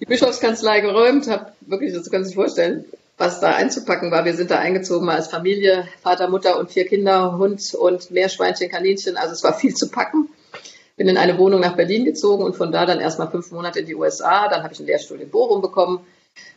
die 0.00 0.04
Bischofskanzlei 0.06 0.80
geräumt, 0.80 1.28
habe 1.28 1.52
wirklich, 1.62 1.92
das 1.94 2.10
können 2.10 2.24
Sie 2.24 2.28
sich 2.28 2.36
vorstellen, 2.36 2.84
was 3.20 3.38
da 3.38 3.52
einzupacken 3.52 4.10
war. 4.10 4.24
Wir 4.24 4.34
sind 4.34 4.50
da 4.50 4.58
eingezogen 4.58 5.10
als 5.10 5.28
Familie, 5.28 5.86
Vater, 6.02 6.28
Mutter 6.28 6.58
und 6.58 6.70
vier 6.70 6.86
Kinder, 6.86 7.36
Hund 7.36 7.74
und 7.74 8.10
Meerschweinchen, 8.10 8.70
Kaninchen. 8.70 9.18
Also 9.18 9.34
es 9.34 9.44
war 9.44 9.52
viel 9.52 9.74
zu 9.74 9.90
packen. 9.90 10.30
Bin 10.96 11.06
in 11.06 11.18
eine 11.18 11.36
Wohnung 11.36 11.60
nach 11.60 11.76
Berlin 11.76 12.06
gezogen 12.06 12.42
und 12.42 12.56
von 12.56 12.72
da 12.72 12.86
dann 12.86 12.98
erstmal 12.98 13.30
fünf 13.30 13.52
Monate 13.52 13.80
in 13.80 13.86
die 13.86 13.94
USA. 13.94 14.48
Dann 14.48 14.62
habe 14.62 14.72
ich 14.72 14.78
einen 14.80 14.86
Lehrstuhl 14.86 15.20
in 15.20 15.28
Bochum 15.28 15.60
bekommen. 15.60 16.00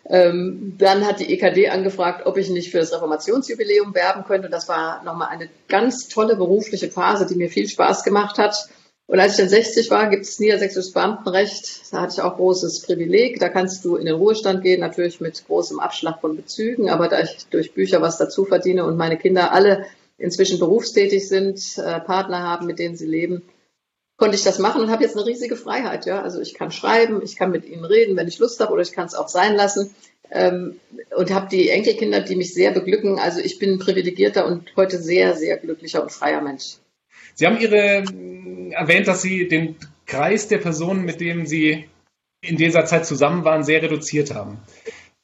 Ähm, 0.05 0.75
dann 0.77 1.05
hat 1.05 1.19
die 1.19 1.33
EKD 1.33 1.67
angefragt, 1.67 2.25
ob 2.25 2.37
ich 2.37 2.49
nicht 2.49 2.71
für 2.71 2.79
das 2.79 2.93
Reformationsjubiläum 2.93 3.93
werben 3.93 4.23
könnte. 4.23 4.49
Das 4.49 4.69
war 4.69 5.03
nochmal 5.03 5.29
eine 5.31 5.49
ganz 5.67 6.07
tolle 6.07 6.37
berufliche 6.37 6.89
Phase, 6.89 7.25
die 7.25 7.35
mir 7.35 7.49
viel 7.49 7.67
Spaß 7.67 8.05
gemacht 8.05 8.37
hat. 8.37 8.69
Und 9.05 9.19
als 9.19 9.33
ich 9.33 9.37
dann 9.39 9.49
60 9.49 9.91
war, 9.91 10.09
gibt 10.09 10.23
es 10.23 10.39
niedersächsisches 10.39 10.93
Beamtenrecht. 10.93 11.91
Da 11.91 12.01
hatte 12.01 12.13
ich 12.13 12.21
auch 12.21 12.37
großes 12.37 12.81
Privileg. 12.81 13.39
Da 13.39 13.49
kannst 13.49 13.83
du 13.83 13.97
in 13.97 14.05
den 14.05 14.15
Ruhestand 14.15 14.63
gehen, 14.63 14.79
natürlich 14.79 15.19
mit 15.19 15.45
großem 15.45 15.79
Abschlag 15.79 16.21
von 16.21 16.37
Bezügen. 16.37 16.89
Aber 16.89 17.09
da 17.09 17.19
ich 17.19 17.45
durch 17.49 17.73
Bücher 17.73 18.01
was 18.01 18.17
dazu 18.17 18.45
verdiene 18.45 18.85
und 18.85 18.95
meine 18.95 19.17
Kinder 19.17 19.51
alle 19.51 19.85
inzwischen 20.17 20.57
berufstätig 20.57 21.27
sind, 21.27 21.77
äh, 21.77 21.99
Partner 21.99 22.43
haben, 22.43 22.65
mit 22.65 22.79
denen 22.79 22.95
sie 22.95 23.05
leben, 23.05 23.43
konnte 24.15 24.37
ich 24.37 24.43
das 24.43 24.59
machen 24.59 24.81
und 24.81 24.89
habe 24.89 25.03
jetzt 25.03 25.17
eine 25.17 25.25
riesige 25.25 25.57
Freiheit. 25.57 26.05
Ja, 26.05 26.21
also 26.21 26.39
ich 26.39 26.53
kann 26.53 26.71
schreiben, 26.71 27.21
ich 27.23 27.35
kann 27.35 27.51
mit 27.51 27.65
ihnen 27.65 27.83
reden, 27.83 28.15
wenn 28.15 28.27
ich 28.27 28.39
Lust 28.39 28.61
habe, 28.61 28.71
oder 28.71 28.83
ich 28.83 28.93
kann 28.93 29.05
es 29.05 29.15
auch 29.15 29.27
sein 29.27 29.55
lassen. 29.55 29.93
Ähm, 30.31 30.79
und 31.15 31.31
habe 31.33 31.49
die 31.49 31.69
Enkelkinder, 31.69 32.21
die 32.21 32.37
mich 32.37 32.53
sehr 32.53 32.71
beglücken. 32.71 33.19
Also 33.19 33.41
ich 33.41 33.59
bin 33.59 33.73
ein 33.73 33.79
privilegierter 33.79 34.45
und 34.45 34.73
heute 34.77 34.97
sehr, 34.97 35.35
sehr 35.35 35.57
glücklicher 35.57 36.01
und 36.01 36.11
freier 36.11 36.41
Mensch. 36.41 36.77
Sie 37.35 37.45
haben 37.45 37.59
Ihre 37.59 38.03
erwähnt, 38.71 39.07
dass 39.07 39.21
Sie 39.21 39.47
den 39.47 39.75
Kreis 40.05 40.47
der 40.47 40.57
Personen, 40.57 41.05
mit 41.05 41.21
denen 41.21 41.45
Sie 41.45 41.85
in 42.41 42.57
dieser 42.57 42.85
Zeit 42.85 43.05
zusammen 43.05 43.45
waren, 43.45 43.63
sehr 43.63 43.81
reduziert 43.81 44.33
haben. 44.33 44.57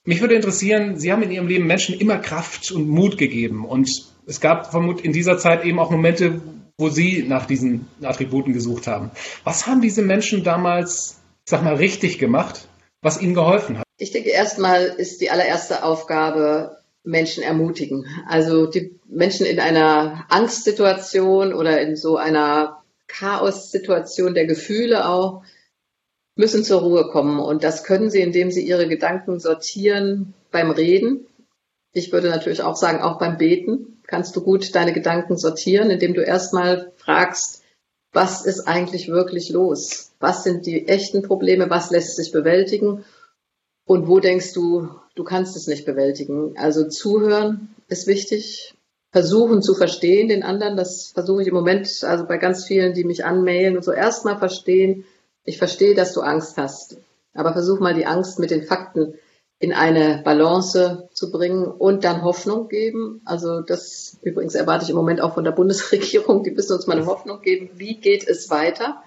Mich 0.06 0.22
würde 0.22 0.36
interessieren, 0.36 0.98
Sie 0.98 1.12
haben 1.12 1.24
in 1.24 1.32
Ihrem 1.32 1.48
Leben 1.48 1.68
Menschen 1.68 2.00
immer 2.00 2.18
Kraft 2.18 2.72
und 2.72 2.88
Mut 2.88 3.18
gegeben. 3.18 3.66
Und 3.66 3.90
es 4.26 4.40
gab 4.40 4.72
vermutlich 4.72 5.06
in 5.06 5.14
dieser 5.14 5.38
Zeit 5.38 5.66
eben 5.66 5.80
auch 5.80 5.92
Momente, 5.92 6.42
wo 6.78 6.90
Sie 6.90 7.24
nach 7.28 7.46
diesen 7.46 7.88
Attributen 8.02 8.54
gesucht 8.54 8.88
haben. 8.88 9.12
Was 9.44 9.68
haben 9.68 9.82
diese 9.82 10.02
Menschen 10.02 10.44
damals, 10.44 11.20
ich 11.46 11.52
sag 11.52 11.64
mal, 11.64 11.76
richtig 11.76 12.20
gemacht, 12.20 12.68
was 13.02 13.22
ihnen 13.22 13.34
geholfen 13.34 13.78
hat? 13.78 13.86
Ich 13.98 14.12
denke, 14.12 14.30
erstmal 14.30 14.86
ist 14.86 15.20
die 15.20 15.30
allererste 15.30 15.84
Aufgabe, 15.84 16.79
Menschen 17.10 17.44
ermutigen. 17.44 18.06
Also 18.28 18.66
die 18.66 19.00
Menschen 19.08 19.46
in 19.46 19.60
einer 19.60 20.26
Angstsituation 20.30 21.54
oder 21.54 21.82
in 21.82 21.96
so 21.96 22.18
einer 22.18 22.84
Chaos-Situation 23.08 24.34
der 24.34 24.46
Gefühle 24.46 25.08
auch, 25.08 25.44
müssen 26.36 26.64
zur 26.64 26.82
Ruhe 26.82 27.10
kommen. 27.10 27.40
Und 27.40 27.64
das 27.64 27.84
können 27.84 28.10
sie, 28.10 28.22
indem 28.22 28.52
sie 28.52 28.66
ihre 28.66 28.88
Gedanken 28.88 29.40
sortieren 29.40 30.34
beim 30.52 30.72
Reden. 30.72 31.28
Ich 31.92 32.14
würde 32.14 32.30
natürlich 32.30 32.62
auch 32.62 32.78
sagen, 32.78 33.02
auch 33.02 33.20
beim 33.20 33.38
Beten 33.38 34.02
kannst 34.08 34.36
du 34.36 34.42
gut 34.42 34.74
deine 34.74 34.94
Gedanken 34.94 35.38
sortieren, 35.38 35.90
indem 35.90 36.14
du 36.14 36.22
erstmal 36.22 36.94
fragst, 36.96 37.64
was 38.12 38.46
ist 38.46 38.68
eigentlich 38.68 39.10
wirklich 39.10 39.50
los? 39.50 40.14
Was 40.20 40.44
sind 40.44 40.66
die 40.66 40.88
echten 40.88 41.22
Probleme? 41.22 41.70
Was 41.70 41.92
lässt 41.92 42.16
sich 42.16 42.32
bewältigen? 42.32 43.04
Und 43.86 44.08
wo 44.08 44.20
denkst 44.20 44.54
du, 44.54 44.90
du 45.20 45.26
kannst 45.26 45.58
es 45.58 45.68
nicht 45.68 45.86
bewältigen? 45.86 46.54
Also 46.58 46.88
zuhören 46.88 47.76
ist 47.90 48.08
wichtig. 48.08 48.74
Versuchen 49.12 49.62
zu 49.62 49.76
verstehen 49.76 50.30
den 50.30 50.44
anderen. 50.44 50.78
Das 50.78 51.08
versuche 51.08 51.42
ich 51.42 51.50
im 51.50 51.56
Moment, 51.56 52.04
also 52.04 52.26
bei 52.26 52.38
ganz 52.38 52.64
vielen, 52.64 52.94
die 52.94 53.04
mich 53.04 53.26
anmailen 53.26 53.76
und 53.76 53.84
so 53.84 53.92
erstmal 53.92 54.38
verstehen, 54.38 55.04
ich 55.44 55.58
verstehe, 55.58 55.94
dass 55.94 56.14
du 56.14 56.22
Angst 56.22 56.58
hast, 56.58 56.98
aber 57.34 57.54
versuch 57.54 57.80
mal 57.80 57.96
die 57.96 58.06
Angst 58.06 58.40
mit 58.40 58.52
den 58.52 58.64
Fakten 58.64 59.16
in 59.58 59.74
eine 59.74 60.22
Balance 60.24 61.10
zu 61.12 61.32
bringen 61.32 61.66
und 61.66 62.06
dann 62.06 62.24
Hoffnung 62.24 62.70
geben. 62.70 63.22
Also 63.26 63.62
das 63.62 64.20
übrigens 64.22 64.56
erwarte 64.56 64.86
ich 64.86 64.92
im 64.92 64.96
Moment 64.96 65.20
auch 65.20 65.34
von 65.34 65.44
der 65.44 65.52
Bundesregierung. 65.60 66.44
Die 66.44 66.52
müssen 66.52 66.74
uns 66.74 66.88
mal 66.88 66.96
eine 66.96 67.08
Hoffnung 67.08 67.42
geben. 67.42 67.72
Wie 67.74 68.00
geht 68.00 68.26
es 68.26 68.50
weiter? 68.50 69.04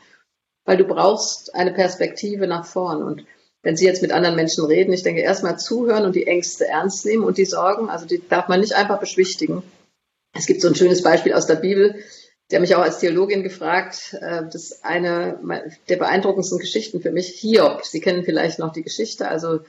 Weil 0.67 0.77
du 0.77 0.85
brauchst 0.85 1.55
eine 1.55 1.73
Perspektive 1.73 2.47
nach 2.47 2.67
vorn. 2.67 3.03
Und 3.03 3.25
wenn 3.63 3.77
Sie 3.77 3.87
jetzt 3.87 4.03
mit 4.03 4.13
anderen 4.13 4.37
Menschen 4.37 4.65
reden, 4.65 4.93
ich 4.93 5.03
denke 5.03 5.23
erstmal 5.23 5.59
zuhören 5.59 6.05
und 6.05 6.17
die 6.17 6.27
Ängste 6.27 6.67
ernst 6.67 7.07
nehmen 7.07 7.25
und 7.25 7.39
die 7.39 7.45
Sorgen, 7.45 7.89
also 7.89 8.07
die 8.07 8.21
darf 8.29 8.49
man 8.49 8.61
nicht 8.61 8.75
einfach 8.75 8.99
beschwichtigen. 8.99 9.63
Es 10.35 10.47
gibt 10.47 10.61
so 10.61 10.69
ein 10.69 10.75
schönes 10.75 11.03
Beispiel 11.03 11.33
aus 11.35 11.47
der 11.47 11.57
Bibel. 11.57 11.95
Haben 12.53 12.63
mich 12.63 12.75
auch 12.75 12.83
als 12.83 12.99
Theologin 12.99 13.43
gefragt, 13.43 14.15
äh, 14.21 14.43
das 14.45 14.57
ist 14.57 14.85
eine 14.85 15.39
der 15.89 15.97
beeindruckendsten 15.97 16.59
Geschichten 16.59 17.01
für 17.01 17.11
mich, 17.11 17.29
Hiob. 17.29 17.83
Sie 17.87 18.01
kennen 18.01 18.25
vielleicht 18.25 18.59
noch 18.59 18.75
die 18.75 18.83
Geschichte. 18.83 19.27
Also 19.27 19.61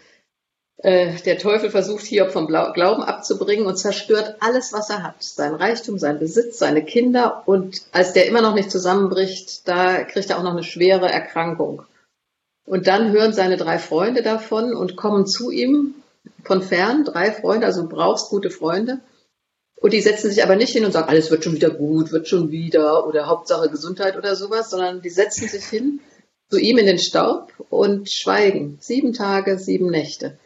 äh, 0.77 1.13
der 1.25 1.37
Teufel 1.37 1.69
versucht 1.69 2.03
Hiob 2.03 2.31
vom 2.31 2.47
Glauben 2.47 3.03
abzubringen 3.03 3.67
und 3.67 3.77
zerstört 3.77 4.35
alles, 4.41 4.73
was 4.73 4.89
er 4.89 5.01
hat. 5.01 5.23
Sein 5.23 5.55
Reichtum, 5.55 5.97
sein 5.97 6.19
Besitz, 6.19 6.59
seine 6.59 6.83
Kinder. 6.83 7.43
Und 7.45 7.83
als 7.93 8.11
der 8.11 8.27
immer 8.27 8.41
noch 8.41 8.53
nicht 8.53 8.69
zusammenbricht, 8.69 9.65
da 9.65 10.03
kriegt 10.03 10.29
er 10.29 10.37
auch 10.37 10.43
noch 10.43 10.51
eine 10.51 10.63
schwere 10.63 11.09
Erkrankung. 11.09 11.83
Und 12.65 12.87
dann 12.87 13.11
hören 13.11 13.33
seine 13.33 13.57
drei 13.57 13.77
Freunde 13.77 14.23
davon 14.23 14.73
und 14.73 14.95
kommen 14.95 15.27
zu 15.27 15.51
ihm 15.51 15.95
von 16.43 16.61
fern. 16.61 17.03
Drei 17.03 17.31
Freunde, 17.31 17.65
also 17.65 17.81
du 17.83 17.89
brauchst 17.89 18.29
gute 18.29 18.49
Freunde. 18.49 18.99
Und 19.81 19.91
die 19.91 20.01
setzen 20.01 20.29
sich 20.29 20.41
aber 20.43 20.55
nicht 20.55 20.71
hin 20.71 20.85
und 20.85 20.93
sagen, 20.93 21.09
alles 21.09 21.29
wird 21.29 21.43
schon 21.43 21.55
wieder 21.55 21.69
gut, 21.69 22.13
wird 22.13 22.29
schon 22.29 22.51
wieder 22.51 23.05
oder 23.05 23.27
Hauptsache 23.27 23.69
Gesundheit 23.69 24.15
oder 24.15 24.35
sowas, 24.35 24.69
sondern 24.69 25.01
die 25.01 25.09
setzen 25.09 25.49
sich 25.49 25.65
hin 25.65 25.99
zu 26.49 26.57
ihm 26.57 26.77
in 26.77 26.85
den 26.85 26.99
Staub 26.99 27.51
und 27.69 28.09
schweigen. 28.09 28.77
Sieben 28.79 29.11
Tage, 29.11 29.59
sieben 29.59 29.89
Nächte. 29.89 30.37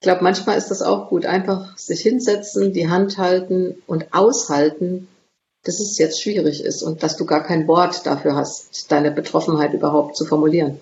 Ich 0.00 0.04
glaube, 0.04 0.24
manchmal 0.24 0.58
ist 0.58 0.70
das 0.70 0.82
auch 0.82 1.08
gut. 1.08 1.26
Einfach 1.26 1.78
sich 1.78 2.00
hinsetzen, 2.00 2.72
die 2.72 2.88
Hand 2.88 3.18
halten 3.18 3.82
und 3.86 4.12
aushalten, 4.12 5.06
dass 5.62 5.78
es 5.78 5.96
jetzt 5.98 6.22
schwierig 6.22 6.64
ist 6.64 6.82
und 6.82 7.02
dass 7.02 7.16
du 7.16 7.24
gar 7.24 7.44
kein 7.44 7.68
Wort 7.68 8.04
dafür 8.04 8.34
hast, 8.34 8.90
deine 8.90 9.10
Betroffenheit 9.10 9.74
überhaupt 9.74 10.16
zu 10.16 10.24
formulieren. 10.24 10.80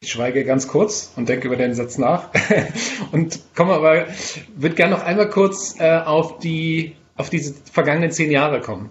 Ich 0.00 0.10
schweige 0.10 0.44
ganz 0.44 0.68
kurz 0.68 1.12
und 1.16 1.28
denke 1.28 1.46
über 1.46 1.56
den 1.56 1.74
Satz 1.74 1.96
nach 1.96 2.30
und 3.12 3.40
komme 3.54 3.72
aber, 3.72 4.06
würde 4.54 4.74
gerne 4.74 4.94
noch 4.94 5.02
einmal 5.02 5.30
kurz 5.30 5.80
äh, 5.80 5.98
auf 5.98 6.38
die, 6.38 6.96
auf 7.16 7.30
diese 7.30 7.54
vergangenen 7.72 8.10
zehn 8.10 8.30
Jahre 8.30 8.60
kommen. 8.60 8.90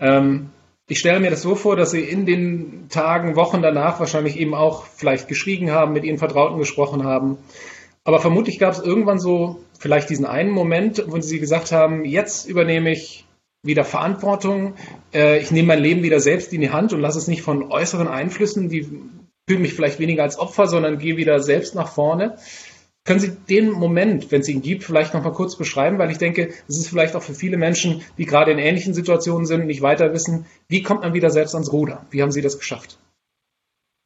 Ähm, 0.00 0.50
ich 0.88 0.98
stelle 0.98 1.20
mir 1.20 1.30
das 1.30 1.42
so 1.42 1.54
vor, 1.54 1.76
dass 1.76 1.92
Sie 1.92 2.00
in 2.00 2.26
den 2.26 2.88
Tagen, 2.88 3.36
Wochen 3.36 3.62
danach 3.62 4.00
wahrscheinlich 4.00 4.36
eben 4.36 4.54
auch 4.54 4.84
vielleicht 4.84 5.28
geschrieben 5.28 5.70
haben, 5.70 5.92
mit 5.92 6.04
Ihren 6.04 6.18
Vertrauten 6.18 6.58
gesprochen 6.58 7.04
haben. 7.04 7.38
Aber 8.04 8.18
vermutlich 8.18 8.58
gab 8.58 8.72
es 8.72 8.80
irgendwann 8.80 9.20
so 9.20 9.60
vielleicht 9.78 10.10
diesen 10.10 10.26
einen 10.26 10.50
Moment, 10.50 11.04
wo 11.06 11.20
Sie 11.20 11.38
gesagt 11.38 11.70
haben, 11.70 12.04
jetzt 12.04 12.48
übernehme 12.48 12.90
ich 12.90 13.24
wieder 13.62 13.84
Verantwortung, 13.84 14.74
äh, 15.14 15.38
ich 15.38 15.52
nehme 15.52 15.68
mein 15.68 15.82
Leben 15.82 16.02
wieder 16.02 16.18
selbst 16.18 16.52
in 16.52 16.60
die 16.60 16.70
Hand 16.70 16.92
und 16.92 17.00
lasse 17.00 17.18
es 17.18 17.28
nicht 17.28 17.42
von 17.42 17.70
äußeren 17.70 18.08
Einflüssen, 18.08 18.68
die 18.68 18.90
fühle 19.52 19.60
mich 19.60 19.74
vielleicht 19.74 19.98
weniger 19.98 20.22
als 20.22 20.38
Opfer, 20.38 20.66
sondern 20.66 20.98
gehe 20.98 21.18
wieder 21.18 21.38
selbst 21.40 21.74
nach 21.74 21.92
vorne. 21.92 22.38
Können 23.04 23.20
Sie 23.20 23.32
den 23.32 23.70
Moment, 23.70 24.32
wenn 24.32 24.40
es 24.40 24.48
ihn 24.48 24.62
gibt, 24.62 24.82
vielleicht 24.82 25.12
noch 25.12 25.22
mal 25.22 25.32
kurz 25.32 25.56
beschreiben? 25.56 25.98
Weil 25.98 26.10
ich 26.10 26.16
denke, 26.16 26.54
es 26.68 26.78
ist 26.78 26.88
vielleicht 26.88 27.14
auch 27.16 27.22
für 27.22 27.34
viele 27.34 27.58
Menschen, 27.58 28.02
die 28.16 28.24
gerade 28.24 28.50
in 28.52 28.58
ähnlichen 28.58 28.94
Situationen 28.94 29.44
sind, 29.44 29.66
nicht 29.66 29.82
weiter 29.82 30.14
wissen, 30.14 30.46
wie 30.68 30.82
kommt 30.82 31.02
man 31.02 31.12
wieder 31.12 31.28
selbst 31.28 31.54
ans 31.54 31.70
Ruder? 31.70 32.06
Wie 32.10 32.22
haben 32.22 32.32
Sie 32.32 32.40
das 32.40 32.58
geschafft? 32.58 32.96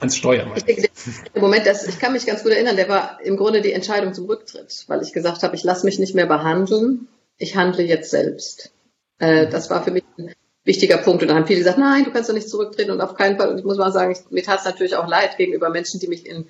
Ans 0.01 0.17
Steuern. 0.17 0.51
Ich 0.57 0.65
denke, 0.65 0.89
der 1.33 1.43
Moment, 1.43 1.65
das, 1.65 1.87
ich 1.87 2.01
kann 2.01 2.13
mich 2.13 2.27
ganz 2.27 2.43
gut 2.43 2.51
erinnern, 2.51 2.75
der 2.75 2.89
war 2.89 3.21
im 3.23 3.37
Grunde 3.37 3.63
die 3.63 3.73
Entscheidung 3.73 4.15
zum 4.15 4.27
Rücktritt, 4.27 4.85
weil 4.89 5.01
ich 5.03 5.13
gesagt 5.13 5.45
habe, 5.45 5.55
ich 5.55 5.63
lasse 5.63 5.87
mich 5.87 6.01
nicht 6.01 6.17
mehr 6.17 6.27
behandeln, 6.27 7.07
ich 7.39 7.55
handle 7.55 7.85
jetzt 7.85 8.11
selbst. 8.11 8.73
Äh, 9.21 9.47
das 9.47 9.71
war 9.71 9.85
für 9.85 9.93
mich 9.93 10.03
ein 10.19 10.35
wichtiger 10.67 10.99
Punkt. 10.99 11.23
Und 11.23 11.29
dann 11.29 11.39
haben 11.39 11.47
viele 11.47 11.61
gesagt, 11.61 11.79
nein, 11.79 12.05
du 12.05 12.11
kannst 12.11 12.29
doch 12.29 12.35
nicht 12.35 12.51
zurücktreten 12.51 12.91
und 12.91 13.01
auf 13.01 13.15
keinen 13.15 13.39
Fall. 13.39 13.49
Und 13.49 13.59
ich 13.59 13.65
muss 13.65 13.79
mal 13.79 13.93
sagen, 13.93 14.13
ich, 14.13 14.31
mir 14.31 14.43
tat 14.43 14.59
es 14.59 14.65
natürlich 14.65 14.97
auch 14.97 15.09
leid 15.09 15.39
gegenüber 15.39 15.71
Menschen, 15.71 16.01
die 16.01 16.09
mich 16.09 16.27
in 16.27 16.47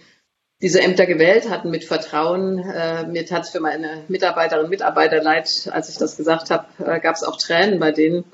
diese 0.62 0.80
Ämter 0.80 1.06
gewählt 1.06 1.50
hatten 1.50 1.70
mit 1.70 1.84
Vertrauen. 1.84 2.58
Äh, 2.58 3.06
mir 3.06 3.26
tat 3.26 3.44
es 3.44 3.50
für 3.50 3.60
meine 3.60 4.04
Mitarbeiterinnen 4.08 4.64
und 4.64 4.70
Mitarbeiter 4.70 5.22
leid, 5.22 5.68
als 5.70 5.90
ich 5.90 5.98
das 5.98 6.16
gesagt 6.16 6.50
habe, 6.50 6.66
äh, 6.84 6.98
gab 6.98 7.14
es 7.14 7.22
auch 7.22 7.36
Tränen 7.36 7.78
bei 7.78 7.92
denen. 7.92 8.24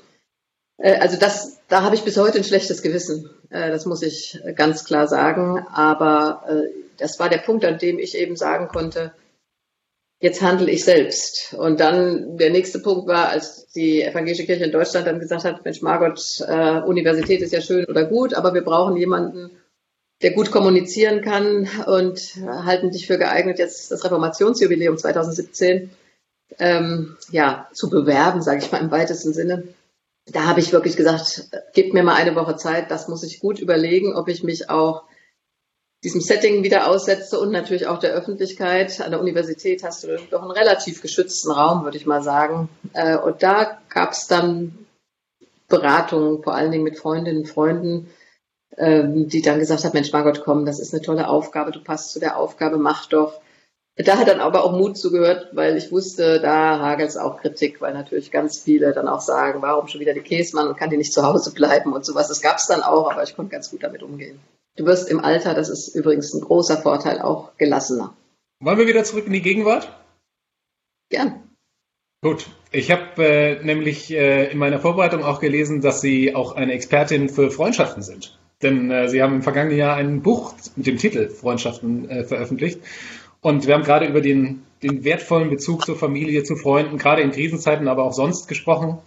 Äh, 0.77 0.95
also 0.99 1.17
das, 1.19 1.59
da 1.67 1.83
habe 1.83 1.95
ich 1.95 2.03
bis 2.03 2.17
heute 2.17 2.37
ein 2.37 2.45
schlechtes 2.45 2.81
Gewissen. 2.81 3.29
Äh, 3.49 3.69
das 3.69 3.85
muss 3.85 4.01
ich 4.01 4.39
ganz 4.55 4.85
klar 4.85 5.07
sagen. 5.07 5.65
Aber 5.73 6.43
äh, 6.47 6.69
das 6.97 7.19
war 7.19 7.27
der 7.27 7.39
Punkt, 7.39 7.65
an 7.65 7.77
dem 7.77 7.99
ich 7.99 8.17
eben 8.17 8.37
sagen 8.37 8.69
konnte, 8.69 9.11
jetzt 10.23 10.41
handle 10.41 10.71
ich 10.71 10.85
selbst. 10.85 11.53
Und 11.53 11.81
dann 11.81 12.37
der 12.37 12.49
nächste 12.49 12.79
Punkt 12.79 13.07
war, 13.07 13.27
als 13.27 13.67
die 13.73 14.01
evangelische 14.01 14.45
Kirche 14.45 14.63
in 14.63 14.71
Deutschland 14.71 15.05
dann 15.05 15.19
gesagt 15.19 15.43
hat, 15.43 15.65
Mensch, 15.65 15.81
Margot, 15.81 16.41
äh, 16.47 16.79
Universität 16.79 17.41
ist 17.41 17.51
ja 17.51 17.59
schön 17.59 17.83
oder 17.85 18.05
gut, 18.05 18.33
aber 18.33 18.53
wir 18.53 18.63
brauchen 18.63 18.95
jemanden, 18.95 19.51
der 20.21 20.31
gut 20.31 20.49
kommunizieren 20.49 21.21
kann 21.21 21.67
und 21.87 22.37
halten 22.47 22.91
dich 22.91 23.05
für 23.05 23.17
geeignet, 23.17 23.59
jetzt 23.59 23.91
das 23.91 24.05
Reformationsjubiläum 24.05 24.97
2017 24.97 25.89
ähm, 26.57 27.17
ja, 27.29 27.67
zu 27.73 27.89
bewerben, 27.89 28.41
sage 28.41 28.59
ich 28.59 28.71
mal 28.71 28.79
im 28.81 28.91
weitesten 28.91 29.33
Sinne. 29.33 29.67
Da 30.25 30.45
habe 30.45 30.61
ich 30.61 30.71
wirklich 30.71 30.95
gesagt, 30.95 31.49
gib 31.73 31.93
mir 31.93 32.03
mal 32.03 32.15
eine 32.15 32.35
Woche 32.35 32.55
Zeit, 32.55 32.91
das 32.91 33.09
muss 33.09 33.23
ich 33.23 33.41
gut 33.41 33.59
überlegen, 33.59 34.15
ob 34.15 34.29
ich 34.29 34.41
mich 34.41 34.69
auch 34.69 35.03
diesem 36.03 36.21
Setting 36.21 36.63
wieder 36.63 36.87
aussetze 36.87 37.39
und 37.39 37.51
natürlich 37.51 37.87
auch 37.87 37.99
der 37.99 38.11
Öffentlichkeit. 38.11 38.99
An 38.99 39.11
der 39.11 39.21
Universität 39.21 39.83
hast 39.83 40.03
du 40.03 40.17
doch 40.29 40.41
einen 40.41 40.51
relativ 40.51 41.01
geschützten 41.01 41.51
Raum, 41.51 41.83
würde 41.85 41.97
ich 41.97 42.05
mal 42.05 42.21
sagen. 42.21 42.69
Äh, 42.93 43.17
und 43.17 43.41
da 43.41 43.79
gab 43.89 44.11
es 44.11 44.27
dann 44.27 44.85
Beratungen, 45.69 46.43
vor 46.43 46.55
allen 46.55 46.71
Dingen 46.71 46.83
mit 46.83 46.99
Freundinnen 46.99 47.39
und 47.39 47.47
Freunden, 47.47 48.09
ähm, 48.77 49.29
die 49.29 49.41
dann 49.41 49.59
gesagt 49.59 49.83
haben, 49.85 49.93
Mensch, 49.93 50.11
Margot, 50.11 50.41
komm, 50.43 50.65
das 50.65 50.79
ist 50.79 50.93
eine 50.93 51.01
tolle 51.01 51.27
Aufgabe, 51.29 51.71
du 51.71 51.81
passt 51.81 52.11
zu 52.11 52.19
der 52.19 52.37
Aufgabe, 52.37 52.77
mach 52.77 53.07
doch. 53.07 53.41
Da 53.95 54.17
hat 54.17 54.27
dann 54.27 54.39
aber 54.39 54.63
auch 54.63 54.71
Mut 54.71 54.97
zugehört, 54.97 55.49
weil 55.53 55.77
ich 55.77 55.91
wusste, 55.91 56.41
da 56.41 56.79
hagelt 56.79 57.09
es 57.09 57.17
auch 57.17 57.39
Kritik, 57.39 57.79
weil 57.79 57.93
natürlich 57.93 58.31
ganz 58.31 58.59
viele 58.59 58.91
dann 58.91 59.07
auch 59.07 59.21
sagen, 59.21 59.61
warum 59.61 59.87
schon 59.87 60.01
wieder 60.01 60.15
die 60.15 60.21
Käsmann 60.21 60.67
und 60.67 60.77
kann 60.77 60.89
die 60.89 60.97
nicht 60.97 61.13
zu 61.13 61.23
Hause 61.23 61.53
bleiben 61.53 61.93
und 61.93 62.03
sowas. 62.03 62.27
Das 62.27 62.41
gab 62.41 62.57
es 62.57 62.65
dann 62.65 62.81
auch, 62.81 63.11
aber 63.11 63.23
ich 63.23 63.35
konnte 63.35 63.51
ganz 63.51 63.69
gut 63.69 63.83
damit 63.83 64.01
umgehen. 64.01 64.39
Du 64.75 64.85
wirst 64.85 65.09
im 65.09 65.19
Alter, 65.19 65.53
das 65.53 65.69
ist 65.69 65.95
übrigens 65.95 66.33
ein 66.33 66.41
großer 66.41 66.77
Vorteil, 66.77 67.21
auch 67.21 67.55
gelassener. 67.57 68.15
Wollen 68.59 68.77
wir 68.77 68.87
wieder 68.87 69.03
zurück 69.03 69.27
in 69.27 69.33
die 69.33 69.41
Gegenwart? 69.41 69.91
Gern. 71.09 71.43
Gut. 72.23 72.47
Ich 72.71 72.89
habe 72.89 73.23
äh, 73.23 73.63
nämlich 73.63 74.09
äh, 74.11 74.51
in 74.51 74.57
meiner 74.57 74.79
Vorbereitung 74.79 75.23
auch 75.23 75.39
gelesen, 75.39 75.81
dass 75.81 76.01
Sie 76.01 76.33
auch 76.33 76.55
eine 76.55 76.73
Expertin 76.73 77.29
für 77.29 77.51
Freundschaften 77.51 78.01
sind. 78.01 78.39
Denn 78.63 78.89
äh, 78.89 79.09
Sie 79.09 79.21
haben 79.21 79.35
im 79.35 79.43
vergangenen 79.43 79.77
Jahr 79.77 79.95
ein 79.95 80.21
Buch 80.21 80.55
mit 80.75 80.87
dem 80.87 80.97
Titel 80.97 81.29
Freundschaften 81.29 82.09
äh, 82.09 82.23
veröffentlicht. 82.23 82.79
Und 83.41 83.67
wir 83.67 83.75
haben 83.75 83.83
gerade 83.83 84.07
über 84.07 84.21
den, 84.21 84.63
den 84.81 85.03
wertvollen 85.03 85.49
Bezug 85.49 85.85
zur 85.85 85.97
Familie, 85.97 86.43
zu 86.43 86.55
Freunden, 86.55 86.97
gerade 86.97 87.21
in 87.21 87.31
Krisenzeiten, 87.31 87.89
aber 87.89 88.05
auch 88.05 88.13
sonst 88.13 88.47
gesprochen. 88.47 88.99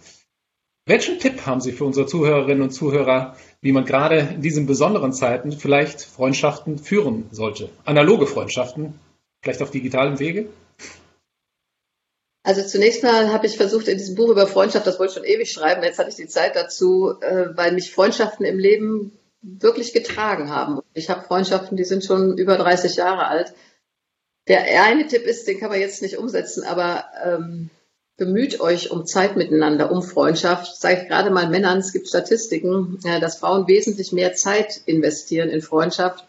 Welchen 0.85 1.19
Tipp 1.19 1.45
haben 1.45 1.59
Sie 1.59 1.73
für 1.73 1.83
unsere 1.83 2.05
Zuhörerinnen 2.05 2.61
und 2.61 2.69
Zuhörer, 2.69 3.35
wie 3.67 3.73
man 3.73 3.83
gerade 3.83 4.19
in 4.19 4.41
diesen 4.41 4.65
besonderen 4.65 5.11
Zeiten 5.11 5.51
vielleicht 5.51 5.99
Freundschaften 5.99 6.79
führen 6.79 7.27
sollte? 7.33 7.69
Analoge 7.83 8.25
Freundschaften, 8.25 8.97
vielleicht 9.43 9.61
auf 9.61 9.71
digitalem 9.71 10.19
Wege? 10.19 10.47
Also 12.43 12.63
zunächst 12.63 13.03
mal 13.03 13.33
habe 13.33 13.45
ich 13.45 13.57
versucht, 13.57 13.89
in 13.89 13.97
diesem 13.97 14.15
Buch 14.15 14.29
über 14.29 14.47
Freundschaft, 14.47 14.87
das 14.87 14.99
wollte 14.99 15.11
ich 15.11 15.17
schon 15.17 15.25
ewig 15.25 15.51
schreiben, 15.51 15.83
jetzt 15.83 15.99
hatte 15.99 16.09
ich 16.09 16.15
die 16.15 16.29
Zeit 16.29 16.55
dazu, 16.55 17.15
äh, 17.19 17.47
weil 17.57 17.73
mich 17.73 17.91
Freundschaften 17.91 18.45
im 18.45 18.57
Leben 18.57 19.11
wirklich 19.41 19.91
getragen 19.91 20.49
haben. 20.49 20.79
Ich 20.93 21.09
habe 21.09 21.27
Freundschaften, 21.27 21.75
die 21.75 21.83
sind 21.83 22.05
schon 22.05 22.37
über 22.37 22.55
30 22.55 22.95
Jahre 22.95 23.27
alt. 23.27 23.53
Der 24.47 24.81
eine 24.81 25.07
Tipp 25.07 25.23
ist, 25.23 25.45
den 25.45 25.59
kann 25.59 25.71
man 25.71 25.81
jetzt 25.81 26.01
nicht 26.01 26.17
umsetzen, 26.17 26.63
aber 26.63 27.03
ähm, 27.21 27.69
bemüht 28.17 28.59
euch 28.59 28.91
um 28.91 29.05
Zeit 29.05 29.37
miteinander, 29.37 29.91
um 29.91 30.01
Freundschaft. 30.01 30.75
Sage 30.75 31.01
ich 31.01 31.07
gerade 31.07 31.29
mal 31.29 31.47
Männern, 31.47 31.77
es 31.77 31.93
gibt 31.93 32.07
Statistiken, 32.07 32.99
äh, 33.05 33.19
dass 33.19 33.37
Frauen 33.37 33.67
wesentlich 33.67 34.11
mehr 34.11 34.33
Zeit 34.33 34.81
investieren 34.85 35.49
in 35.49 35.61
Freundschaft 35.61 36.27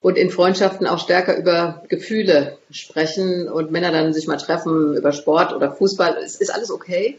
und 0.00 0.18
in 0.18 0.30
Freundschaften 0.30 0.86
auch 0.86 0.98
stärker 0.98 1.36
über 1.36 1.84
Gefühle 1.88 2.58
sprechen 2.70 3.48
und 3.48 3.70
Männer 3.70 3.92
dann 3.92 4.12
sich 4.12 4.26
mal 4.26 4.36
treffen 4.36 4.96
über 4.96 5.12
Sport 5.12 5.54
oder 5.54 5.72
Fußball. 5.72 6.18
Es 6.22 6.36
ist 6.36 6.52
alles 6.52 6.70
okay. 6.70 7.18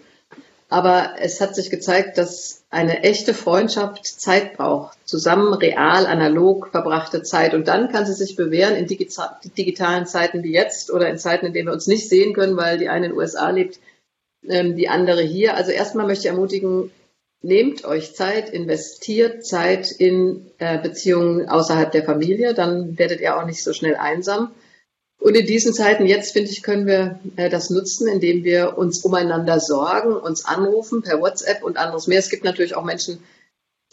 Aber 0.68 1.16
es 1.20 1.42
hat 1.42 1.56
sich 1.56 1.70
gezeigt, 1.70 2.18
dass 2.18 2.64
eine 2.72 3.04
echte 3.04 3.34
Freundschaft 3.34 4.06
Zeit 4.06 4.58
braucht. 4.58 4.98
Zusammen 5.06 5.54
real, 5.54 6.08
analog 6.08 6.70
verbrachte 6.72 7.22
Zeit. 7.22 7.54
Und 7.54 7.68
dann 7.68 7.90
kann 7.92 8.06
sie 8.06 8.14
sich 8.14 8.36
bewähren 8.36 8.76
in 8.76 8.88
digitalen 8.88 10.08
Zeiten 10.08 10.44
wie 10.44 10.52
jetzt 10.52 10.92
oder 10.92 11.08
in 11.08 11.20
Zeiten, 11.20 11.46
in 11.46 11.54
denen 11.54 11.68
wir 11.68 11.74
uns 11.74 11.88
nicht 11.88 12.10
sehen 12.10 12.34
können, 12.34 12.58
weil 12.58 12.80
die 12.80 12.90
eine 12.90 13.06
in 13.06 13.12
den 13.12 13.18
USA 13.20 13.50
lebt, 13.52 13.80
ähm, 14.50 14.76
die 14.76 14.90
andere 14.90 15.22
hier. 15.22 15.56
Also 15.56 15.72
erstmal 15.72 16.08
möchte 16.08 16.28
ich 16.28 16.34
ermutigen, 16.34 16.92
nehmt 17.42 17.86
euch 17.86 18.16
Zeit, 18.16 18.50
investiert 18.50 19.46
Zeit 19.46 19.92
in 19.92 20.50
äh, 20.58 20.80
Beziehungen 20.80 21.48
außerhalb 21.48 21.92
der 21.92 22.04
Familie, 22.04 22.56
dann 22.56 22.98
werdet 22.98 23.22
ihr 23.22 23.38
auch 23.38 23.46
nicht 23.46 23.64
so 23.64 23.72
schnell 23.72 23.96
einsam. 23.96 24.52
Und 25.20 25.36
in 25.36 25.46
diesen 25.46 25.74
Zeiten 25.74 26.06
jetzt, 26.06 26.34
finde 26.34 26.52
ich, 26.52 26.62
können 26.62 26.86
wir 26.86 27.20
äh, 27.36 27.50
das 27.50 27.70
nutzen, 27.70 28.08
indem 28.08 28.44
wir 28.44 28.78
uns 28.78 29.04
umeinander 29.04 29.60
sorgen, 29.60 30.14
uns 30.14 30.46
anrufen 30.46 31.02
per 31.02 31.20
WhatsApp 31.20 31.64
und 31.64 31.78
anderes 31.78 32.08
mehr. 32.08 32.20
Es 32.20 32.30
gibt 32.30 32.44
natürlich 32.44 32.76
auch 32.76 32.84
Menschen, 32.84 33.24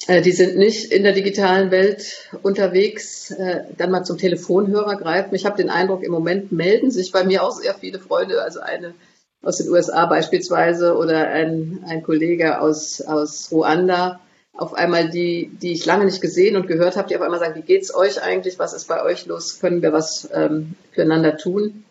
äh, 0.09 0.21
die 0.21 0.33
sind 0.33 0.57
nicht 0.57 0.93
in 0.93 1.05
der 1.05 1.12
digitalen 1.12 1.71
Welt 1.71 2.29
unterwegs, 2.43 3.31
äh, 3.31 3.64
dann 3.76 3.91
mal 3.91 4.05
zum 4.05 4.19
Telefonhörer 4.19 4.97
greifen. 4.97 5.35
Ich 5.35 5.47
habe 5.47 5.57
den 5.57 5.71
Eindruck, 5.71 6.02
im 6.02 6.12
Moment 6.12 6.52
melden 6.52 6.91
sich 6.91 7.12
bei 7.12 7.25
mir 7.25 7.45
auch 7.45 7.52
sehr 7.52 7.75
viele 7.75 7.99
Freunde, 7.99 8.43
also 8.43 8.61
eine 8.61 8.95
aus 9.43 9.59
den 9.59 9.69
USA 9.71 10.07
beispielsweise 10.07 10.97
oder 10.97 11.29
ein, 11.29 11.85
ein 11.88 12.02
Kollege 12.02 12.61
aus, 12.61 13.00
aus 13.00 13.50
Ruanda, 13.50 14.21
auf 14.54 14.75
einmal 14.75 15.09
die, 15.09 15.50
die 15.61 15.73
ich 15.73 15.87
lange 15.87 16.04
nicht 16.04 16.21
gesehen 16.21 16.56
und 16.56 16.66
gehört 16.66 16.97
habe, 16.97 17.09
die 17.09 17.16
auf 17.16 17.23
einmal 17.23 17.40
sagen, 17.40 17.54
wie 17.54 17.66
geht's 17.66 17.94
euch 17.94 18.23
eigentlich? 18.23 18.59
Was 18.59 18.75
ist 18.75 18.87
bei 18.87 19.02
euch 19.02 19.26
los? 19.26 19.61
Können 19.61 19.82
wir 19.82 19.92
was 19.92 20.28
ähm, 20.32 20.75
füreinander 20.92 21.37
tun? 21.37 21.85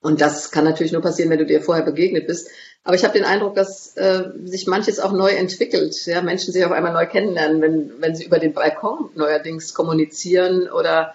Und 0.00 0.20
das 0.20 0.52
kann 0.52 0.64
natürlich 0.64 0.92
nur 0.92 1.02
passieren, 1.02 1.30
wenn 1.30 1.38
du 1.38 1.46
dir 1.46 1.60
vorher 1.60 1.84
begegnet 1.84 2.28
bist. 2.28 2.48
Aber 2.84 2.94
ich 2.94 3.02
habe 3.02 3.14
den 3.14 3.24
Eindruck, 3.24 3.56
dass 3.56 3.96
äh, 3.96 4.30
sich 4.44 4.68
manches 4.68 5.00
auch 5.00 5.12
neu 5.12 5.30
entwickelt. 5.30 5.96
Ja, 6.06 6.22
Menschen 6.22 6.52
sich 6.52 6.64
auf 6.64 6.70
einmal 6.70 6.92
neu 6.92 7.06
kennenlernen, 7.06 7.60
wenn, 7.60 7.92
wenn 8.00 8.14
sie 8.14 8.24
über 8.24 8.38
den 8.38 8.52
Balkon 8.52 9.10
neuerdings 9.16 9.74
kommunizieren 9.74 10.68
oder 10.68 11.14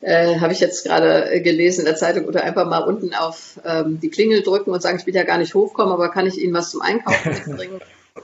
äh, 0.00 0.38
habe 0.38 0.52
ich 0.52 0.60
jetzt 0.60 0.84
gerade 0.84 1.40
gelesen 1.40 1.80
in 1.80 1.86
der 1.86 1.96
Zeitung, 1.96 2.26
oder 2.26 2.44
einfach 2.44 2.68
mal 2.68 2.80
unten 2.80 3.14
auf 3.14 3.58
ähm, 3.64 3.98
die 4.00 4.10
Klingel 4.10 4.42
drücken 4.42 4.70
und 4.70 4.82
sagen, 4.82 4.98
ich 4.98 5.06
will 5.06 5.14
ja 5.14 5.22
gar 5.22 5.38
nicht 5.38 5.54
hochkommen, 5.54 5.94
aber 5.94 6.10
kann 6.10 6.26
ich 6.26 6.38
Ihnen 6.38 6.52
was 6.52 6.70
zum 6.70 6.82
Einkaufen 6.82 7.32
mitbringen? 7.48 7.80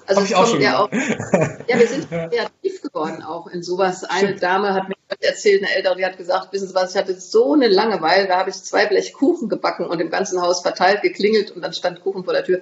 Also 0.07 0.23
es 0.23 0.33
kommt 0.33 0.63
ja 0.63 0.79
auch, 0.79 0.91
ja, 0.93 1.79
wir 1.79 1.87
sind 1.87 2.09
kreativ 2.09 2.83
geworden 2.83 3.23
auch 3.23 3.47
in 3.47 3.63
sowas. 3.63 4.05
Eine 4.05 4.29
Stimmt. 4.29 4.43
Dame 4.43 4.75
hat 4.75 4.89
mir 4.89 4.97
erzählt, 5.21 5.63
eine 5.63 5.75
Ältere, 5.75 5.97
die 5.97 6.05
hat 6.05 6.17
gesagt, 6.17 6.53
wissen 6.53 6.69
Sie 6.69 6.75
was, 6.75 6.95
ich 6.95 6.97
hatte 6.97 7.19
so 7.19 7.53
eine 7.53 7.69
Langeweile, 7.69 8.27
da 8.27 8.39
habe 8.39 8.51
ich 8.51 8.57
zwei 8.57 8.87
Blech 8.87 9.13
Kuchen 9.13 9.49
gebacken 9.49 9.87
und 9.87 10.01
im 10.01 10.11
ganzen 10.11 10.41
Haus 10.41 10.63
verteilt, 10.63 11.03
geklingelt 11.03 11.51
und 11.51 11.63
dann 11.63 11.73
stand 11.73 12.03
Kuchen 12.03 12.25
vor 12.25 12.33
der 12.33 12.45
Tür. 12.45 12.61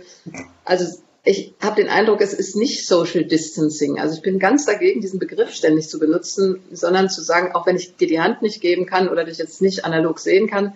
Also 0.64 1.00
ich 1.22 1.54
habe 1.60 1.76
den 1.76 1.90
Eindruck, 1.90 2.20
es 2.20 2.32
ist 2.32 2.56
nicht 2.56 2.86
Social 2.86 3.24
Distancing. 3.24 4.00
Also 4.00 4.16
ich 4.16 4.22
bin 4.22 4.38
ganz 4.38 4.64
dagegen, 4.64 5.00
diesen 5.00 5.18
Begriff 5.18 5.54
ständig 5.54 5.88
zu 5.88 5.98
benutzen, 5.98 6.62
sondern 6.72 7.10
zu 7.10 7.22
sagen, 7.22 7.54
auch 7.54 7.66
wenn 7.66 7.76
ich 7.76 7.96
dir 7.96 8.08
die 8.08 8.20
Hand 8.20 8.42
nicht 8.42 8.60
geben 8.60 8.86
kann 8.86 9.08
oder 9.08 9.24
dich 9.24 9.38
jetzt 9.38 9.60
nicht 9.60 9.84
analog 9.84 10.18
sehen 10.18 10.48
kann, 10.48 10.74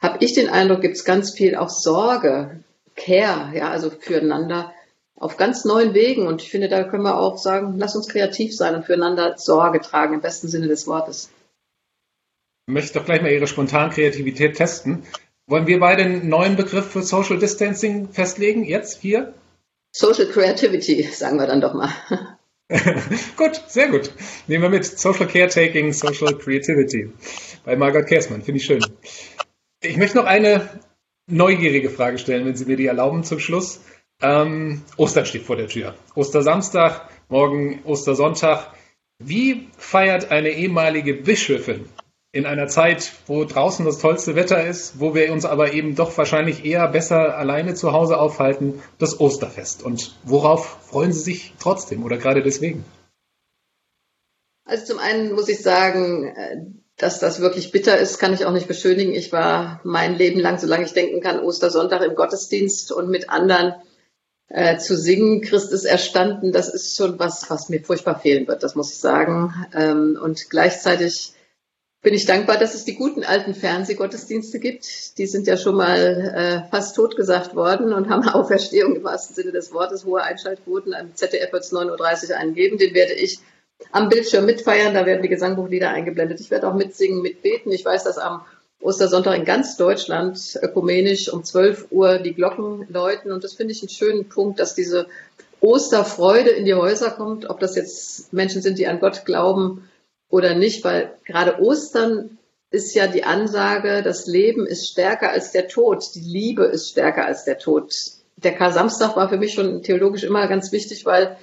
habe 0.00 0.24
ich 0.24 0.34
den 0.34 0.48
Eindruck, 0.48 0.80
gibt 0.80 0.96
es 0.96 1.04
ganz 1.04 1.30
viel 1.30 1.56
auch 1.56 1.68
Sorge, 1.68 2.60
Care, 2.96 3.52
ja, 3.54 3.70
also 3.70 3.90
füreinander 3.90 4.72
auf 5.20 5.36
ganz 5.36 5.64
neuen 5.64 5.94
Wegen. 5.94 6.26
Und 6.26 6.42
ich 6.42 6.50
finde, 6.50 6.68
da 6.68 6.82
können 6.82 7.04
wir 7.04 7.16
auch 7.16 7.38
sagen, 7.38 7.74
lass 7.76 7.94
uns 7.94 8.08
kreativ 8.08 8.56
sein 8.56 8.74
und 8.74 8.86
füreinander 8.86 9.38
Sorge 9.38 9.80
tragen, 9.80 10.14
im 10.14 10.20
besten 10.20 10.48
Sinne 10.48 10.66
des 10.66 10.88
Wortes. 10.88 11.30
Ich 12.66 12.74
möchte 12.74 12.98
doch 12.98 13.04
gleich 13.04 13.22
mal 13.22 13.30
Ihre 13.30 13.46
spontane 13.46 13.92
Kreativität 13.92 14.56
testen. 14.56 15.04
Wollen 15.46 15.66
wir 15.66 15.78
beide 15.78 16.02
einen 16.02 16.28
neuen 16.28 16.56
Begriff 16.56 16.90
für 16.90 17.02
Social 17.02 17.38
Distancing 17.38 18.08
festlegen, 18.08 18.64
jetzt 18.64 19.00
hier? 19.00 19.34
Social 19.92 20.26
Creativity, 20.26 21.02
sagen 21.02 21.38
wir 21.38 21.46
dann 21.46 21.60
doch 21.60 21.74
mal. 21.74 21.92
gut, 23.36 23.60
sehr 23.66 23.88
gut. 23.88 24.12
Nehmen 24.46 24.62
wir 24.62 24.70
mit. 24.70 24.84
Social 24.86 25.26
Caretaking, 25.26 25.92
Social 25.92 26.38
Creativity. 26.38 27.12
Bei 27.64 27.76
Margaret 27.76 28.06
Kersmann, 28.06 28.42
finde 28.42 28.58
ich 28.58 28.64
schön. 28.64 28.84
Ich 29.82 29.96
möchte 29.96 30.18
noch 30.18 30.26
eine 30.26 30.80
neugierige 31.26 31.90
Frage 31.90 32.18
stellen, 32.18 32.46
wenn 32.46 32.54
Sie 32.54 32.66
mir 32.66 32.76
die 32.76 32.86
erlauben 32.86 33.24
zum 33.24 33.40
Schluss. 33.40 33.80
Ähm, 34.22 34.82
Ostern 34.96 35.26
steht 35.26 35.44
vor 35.44 35.56
der 35.56 35.68
Tür. 35.68 35.94
Ostersamstag, 36.14 37.08
morgen 37.28 37.82
Ostersonntag. 37.84 38.72
Wie 39.18 39.68
feiert 39.76 40.30
eine 40.30 40.50
ehemalige 40.50 41.14
Bischöfin 41.14 41.86
in 42.32 42.46
einer 42.46 42.68
Zeit, 42.68 43.12
wo 43.26 43.44
draußen 43.44 43.84
das 43.84 43.98
tollste 43.98 44.36
Wetter 44.36 44.64
ist, 44.64 45.00
wo 45.00 45.14
wir 45.14 45.32
uns 45.32 45.44
aber 45.44 45.72
eben 45.72 45.96
doch 45.96 46.16
wahrscheinlich 46.16 46.64
eher 46.64 46.86
besser 46.88 47.36
alleine 47.36 47.74
zu 47.74 47.92
Hause 47.92 48.18
aufhalten, 48.18 48.82
das 48.98 49.18
Osterfest. 49.18 49.82
Und 49.82 50.14
worauf 50.22 50.86
freuen 50.88 51.12
Sie 51.12 51.22
sich 51.22 51.54
trotzdem 51.58 52.04
oder 52.04 52.18
gerade 52.18 52.42
deswegen? 52.42 52.84
Also 54.64 54.84
zum 54.84 54.98
einen 54.98 55.32
muss 55.32 55.48
ich 55.48 55.60
sagen, 55.62 56.28
äh, 56.28 56.56
dass 56.96 57.18
das 57.18 57.40
wirklich 57.40 57.72
bitter 57.72 57.98
ist, 57.98 58.18
kann 58.18 58.34
ich 58.34 58.44
auch 58.44 58.52
nicht 58.52 58.68
beschönigen. 58.68 59.12
Ich 59.12 59.32
war 59.32 59.80
mein 59.82 60.14
Leben 60.14 60.38
lang, 60.38 60.58
solange 60.58 60.84
ich 60.84 60.92
denken 60.92 61.20
kann, 61.20 61.40
Ostersonntag 61.40 62.02
im 62.02 62.14
Gottesdienst 62.14 62.92
und 62.92 63.08
mit 63.08 63.30
anderen 63.30 63.74
äh, 64.50 64.78
zu 64.78 64.96
singen, 64.96 65.42
Christ 65.42 65.72
ist 65.72 65.84
erstanden, 65.84 66.50
das 66.50 66.68
ist 66.68 66.96
schon 66.96 67.18
was, 67.20 67.48
was 67.48 67.68
mir 67.68 67.82
furchtbar 67.82 68.18
fehlen 68.18 68.48
wird, 68.48 68.64
das 68.64 68.74
muss 68.74 68.92
ich 68.92 68.98
sagen. 68.98 69.54
Ähm, 69.72 70.18
und 70.20 70.50
gleichzeitig 70.50 71.34
bin 72.02 72.14
ich 72.14 72.26
dankbar, 72.26 72.58
dass 72.58 72.74
es 72.74 72.84
die 72.84 72.96
guten 72.96 73.22
alten 73.22 73.54
Fernsehgottesdienste 73.54 74.58
gibt. 74.58 75.18
Die 75.18 75.26
sind 75.26 75.46
ja 75.46 75.56
schon 75.56 75.76
mal 75.76 76.64
äh, 76.66 76.70
fast 76.70 76.96
totgesagt 76.96 77.54
worden 77.54 77.92
und 77.92 78.08
haben 78.08 78.28
Auferstehung 78.28 78.96
im 78.96 79.04
wahrsten 79.04 79.36
Sinne 79.36 79.52
des 79.52 79.72
Wortes, 79.72 80.04
hohe 80.04 80.22
Einschaltquoten. 80.22 80.94
Am 80.94 81.14
ZDF 81.14 81.52
wird 81.52 81.62
es 81.62 81.72
9.30 81.72 82.30
Uhr 82.30 82.36
eingeben. 82.36 82.78
Den 82.78 82.92
werde 82.92 83.12
ich 83.12 83.38
am 83.92 84.08
Bildschirm 84.08 84.46
mitfeiern. 84.46 84.94
Da 84.94 85.06
werden 85.06 85.22
die 85.22 85.28
Gesangbuchlieder 85.28 85.90
eingeblendet. 85.90 86.40
Ich 86.40 86.50
werde 86.50 86.66
auch 86.66 86.74
mitsingen, 86.74 87.22
mitbeten. 87.22 87.70
Ich 87.70 87.84
weiß, 87.84 88.02
dass 88.02 88.18
am 88.18 88.44
Ostersonntag 88.80 89.36
in 89.36 89.44
ganz 89.44 89.76
Deutschland 89.76 90.58
ökumenisch 90.62 91.32
um 91.32 91.44
12 91.44 91.88
Uhr 91.90 92.18
die 92.18 92.34
Glocken 92.34 92.86
läuten. 92.88 93.30
Und 93.30 93.44
das 93.44 93.54
finde 93.54 93.72
ich 93.72 93.82
einen 93.82 93.90
schönen 93.90 94.28
Punkt, 94.28 94.58
dass 94.58 94.74
diese 94.74 95.06
Osterfreude 95.60 96.50
in 96.50 96.64
die 96.64 96.74
Häuser 96.74 97.10
kommt. 97.10 97.48
Ob 97.48 97.60
das 97.60 97.76
jetzt 97.76 98.32
Menschen 98.32 98.62
sind, 98.62 98.78
die 98.78 98.86
an 98.86 99.00
Gott 99.00 99.24
glauben 99.24 99.88
oder 100.30 100.54
nicht, 100.54 100.84
weil 100.84 101.12
gerade 101.24 101.60
Ostern 101.60 102.38
ist 102.70 102.94
ja 102.94 103.06
die 103.06 103.24
Ansage, 103.24 104.02
das 104.02 104.26
Leben 104.26 104.66
ist 104.66 104.88
stärker 104.88 105.30
als 105.30 105.50
der 105.50 105.68
Tod, 105.68 106.04
die 106.14 106.20
Liebe 106.20 106.64
ist 106.64 106.90
stärker 106.90 107.26
als 107.26 107.44
der 107.44 107.58
Tod. 107.58 107.92
Der 108.36 108.54
Kar-Samstag 108.54 109.16
war 109.16 109.28
für 109.28 109.36
mich 109.36 109.52
schon 109.52 109.82
theologisch 109.82 110.22
immer 110.22 110.46
ganz 110.46 110.72
wichtig, 110.72 111.04
weil 111.04 111.36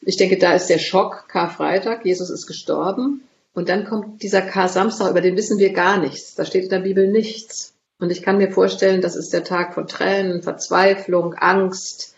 ich 0.00 0.16
denke, 0.16 0.38
da 0.38 0.54
ist 0.54 0.66
der 0.68 0.78
Schock, 0.78 1.28
Karfreitag, 1.28 2.04
Jesus 2.04 2.30
ist 2.30 2.46
gestorben. 2.46 3.22
Und 3.54 3.68
dann 3.68 3.84
kommt 3.84 4.22
dieser 4.22 4.42
Kar-Samstag, 4.42 5.10
über 5.10 5.20
den 5.20 5.36
wissen 5.36 5.58
wir 5.58 5.72
gar 5.72 5.98
nichts. 5.98 6.34
Da 6.34 6.44
steht 6.44 6.64
in 6.64 6.70
der 6.70 6.80
Bibel 6.80 7.08
nichts. 7.08 7.74
Und 7.98 8.10
ich 8.10 8.22
kann 8.22 8.38
mir 8.38 8.50
vorstellen, 8.50 9.00
das 9.00 9.14
ist 9.14 9.32
der 9.32 9.44
Tag 9.44 9.74
von 9.74 9.86
Tränen, 9.86 10.42
Verzweiflung, 10.42 11.34
Angst 11.34 12.14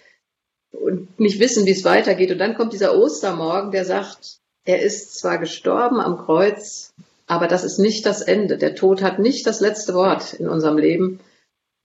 und 0.72 1.18
nicht 1.18 1.40
wissen, 1.40 1.66
wie 1.66 1.72
es 1.72 1.84
weitergeht. 1.84 2.30
Und 2.30 2.38
dann 2.38 2.54
kommt 2.54 2.72
dieser 2.72 2.96
Ostermorgen, 2.96 3.70
der 3.70 3.84
sagt, 3.84 4.38
er 4.64 4.80
ist 4.80 5.18
zwar 5.18 5.38
gestorben 5.38 6.00
am 6.00 6.18
Kreuz, 6.18 6.94
aber 7.26 7.48
das 7.48 7.64
ist 7.64 7.78
nicht 7.78 8.06
das 8.06 8.22
Ende. 8.22 8.56
Der 8.56 8.74
Tod 8.74 9.02
hat 9.02 9.18
nicht 9.18 9.46
das 9.46 9.60
letzte 9.60 9.94
Wort 9.94 10.34
in 10.34 10.48
unserem 10.48 10.78
Leben. 10.78 11.20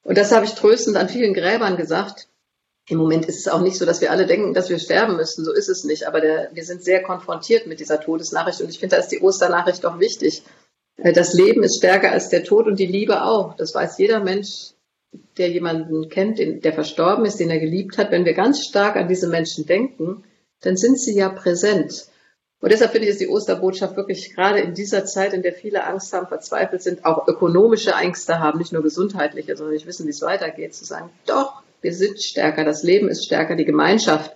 Und 0.03 0.17
das 0.17 0.31
habe 0.31 0.45
ich 0.45 0.53
tröstend 0.53 0.95
an 0.95 1.09
vielen 1.09 1.33
Gräbern 1.33 1.75
gesagt. 1.75 2.27
Im 2.89 2.97
Moment 2.97 3.27
ist 3.27 3.37
es 3.37 3.47
auch 3.47 3.61
nicht 3.61 3.77
so, 3.77 3.85
dass 3.85 4.01
wir 4.01 4.11
alle 4.11 4.25
denken, 4.25 4.55
dass 4.55 4.71
wir 4.71 4.79
sterben 4.79 5.15
müssen. 5.15 5.45
So 5.45 5.53
ist 5.53 5.69
es 5.69 5.83
nicht. 5.83 6.07
Aber 6.07 6.21
der, 6.21 6.49
wir 6.53 6.65
sind 6.65 6.83
sehr 6.83 7.03
konfrontiert 7.03 7.67
mit 7.67 7.79
dieser 7.79 8.01
Todesnachricht. 8.01 8.61
Und 8.61 8.69
ich 8.69 8.79
finde, 8.79 8.95
da 8.95 9.01
ist 9.01 9.09
die 9.09 9.21
Osternachricht 9.21 9.83
doch 9.83 9.99
wichtig. 9.99 10.41
Äh, 10.97 11.13
das 11.13 11.35
Leben 11.35 11.63
ist 11.63 11.77
stärker 11.77 12.11
als 12.11 12.29
der 12.29 12.43
Tod 12.43 12.65
und 12.65 12.79
die 12.79 12.87
Liebe 12.87 13.23
auch. 13.23 13.55
Das 13.55 13.75
weiß 13.75 13.99
jeder 13.99 14.21
Mensch, 14.21 14.71
der 15.37 15.49
jemanden 15.49 16.09
kennt, 16.09 16.39
der 16.39 16.73
verstorben 16.73 17.25
ist, 17.25 17.39
den 17.39 17.51
er 17.51 17.59
geliebt 17.59 17.99
hat, 17.99 18.09
wenn 18.09 18.25
wir 18.25 18.33
ganz 18.33 18.65
stark 18.65 18.95
an 18.95 19.07
diese 19.07 19.27
Menschen 19.27 19.67
denken, 19.67 20.23
dann 20.61 20.75
sind 20.75 20.99
sie 20.99 21.15
ja 21.15 21.29
präsent. 21.29 22.07
Und 22.61 22.71
deshalb 22.71 22.91
finde 22.91 23.05
ich, 23.05 23.11
ist 23.11 23.21
die 23.21 23.29
Osterbotschaft 23.29 23.95
wirklich 23.95 24.33
gerade 24.33 24.59
in 24.59 24.73
dieser 24.73 25.05
Zeit, 25.05 25.33
in 25.33 25.43
der 25.43 25.53
viele 25.53 25.85
Angst 25.85 26.11
haben, 26.11 26.27
verzweifelt 26.27 26.81
sind, 26.81 27.05
auch 27.05 27.27
ökonomische 27.27 27.91
Ängste 27.91 28.39
haben, 28.39 28.57
nicht 28.57 28.73
nur 28.73 28.83
gesundheitliche, 28.83 29.55
sondern 29.55 29.75
nicht 29.75 29.85
wissen, 29.85 30.07
wie 30.07 30.11
es 30.11 30.21
weitergeht, 30.21 30.73
zu 30.73 30.83
sagen, 30.83 31.11
doch, 31.25 31.58
wir 31.81 31.93
sind 31.93 32.21
stärker, 32.21 32.63
das 32.63 32.83
Leben 32.83 33.07
ist 33.09 33.25
stärker, 33.25 33.55
die 33.55 33.65
Gemeinschaft 33.65 34.35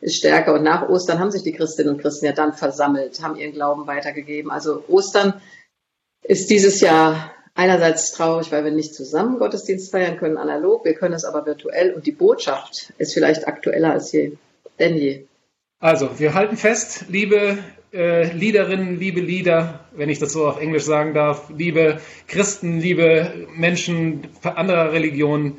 ist 0.00 0.16
stärker. 0.16 0.54
Und 0.54 0.62
nach 0.62 0.88
Ostern 0.88 1.18
haben 1.18 1.30
sich 1.30 1.42
die 1.42 1.52
Christinnen 1.52 1.94
und 1.94 2.00
Christen 2.00 2.26
ja 2.26 2.32
dann 2.32 2.52
versammelt, 2.52 3.22
haben 3.22 3.36
ihren 3.36 3.52
Glauben 3.52 3.86
weitergegeben. 3.86 4.50
Also 4.50 4.84
Ostern 4.88 5.40
ist 6.22 6.50
dieses 6.50 6.80
Jahr 6.80 7.32
einerseits 7.54 8.12
traurig, 8.12 8.50
weil 8.52 8.64
wir 8.64 8.70
nicht 8.70 8.94
zusammen 8.94 9.38
Gottesdienst 9.38 9.90
feiern 9.90 10.16
können, 10.16 10.36
analog, 10.36 10.84
wir 10.84 10.94
können 10.94 11.14
es 11.14 11.24
aber 11.24 11.46
virtuell 11.46 11.92
und 11.92 12.06
die 12.06 12.12
Botschaft 12.12 12.92
ist 12.98 13.12
vielleicht 13.12 13.46
aktueller 13.46 13.92
als 13.92 14.12
je, 14.12 14.32
denn 14.78 14.96
je. 14.96 15.24
Also, 15.80 16.18
wir 16.18 16.34
halten 16.34 16.56
fest, 16.56 17.06
liebe 17.08 17.58
äh, 17.92 18.32
Liederinnen, 18.32 18.98
liebe 18.98 19.20
Lieder, 19.20 19.80
wenn 19.92 20.10
ich 20.10 20.18
das 20.18 20.32
so 20.32 20.46
auf 20.46 20.60
Englisch 20.60 20.84
sagen 20.84 21.14
darf, 21.14 21.50
liebe 21.56 22.00
Christen, 22.28 22.80
liebe 22.80 23.46
Menschen 23.56 24.28
anderer 24.42 24.92
Religionen, 24.92 25.58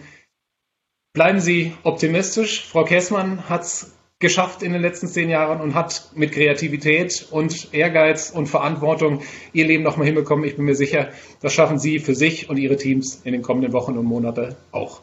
bleiben 1.14 1.40
Sie 1.40 1.74
optimistisch. 1.84 2.66
Frau 2.66 2.84
Käßmann 2.84 3.50
hat 3.50 3.62
es 3.64 3.94
geschafft 4.20 4.62
in 4.62 4.72
den 4.72 4.82
letzten 4.82 5.08
zehn 5.08 5.30
Jahren 5.30 5.60
und 5.60 5.74
hat 5.74 6.12
mit 6.16 6.32
Kreativität 6.32 7.28
und 7.32 7.74
Ehrgeiz 7.74 8.30
und 8.30 8.48
Verantwortung 8.48 9.24
ihr 9.52 9.66
Leben 9.66 9.84
nochmal 9.84 10.06
hinbekommen. 10.06 10.46
Ich 10.46 10.56
bin 10.56 10.66
mir 10.66 10.76
sicher, 10.76 11.10
das 11.42 11.54
schaffen 11.54 11.80
Sie 11.80 12.00
für 12.00 12.16
sich 12.16 12.50
und 12.50 12.58
Ihre 12.58 12.78
Teams 12.78 13.22
in 13.24 13.34
den 13.34 13.42
kommenden 13.42 13.74
Wochen 13.74 13.98
und 13.98 14.06
Monaten 14.06 14.56
auch. 14.72 15.02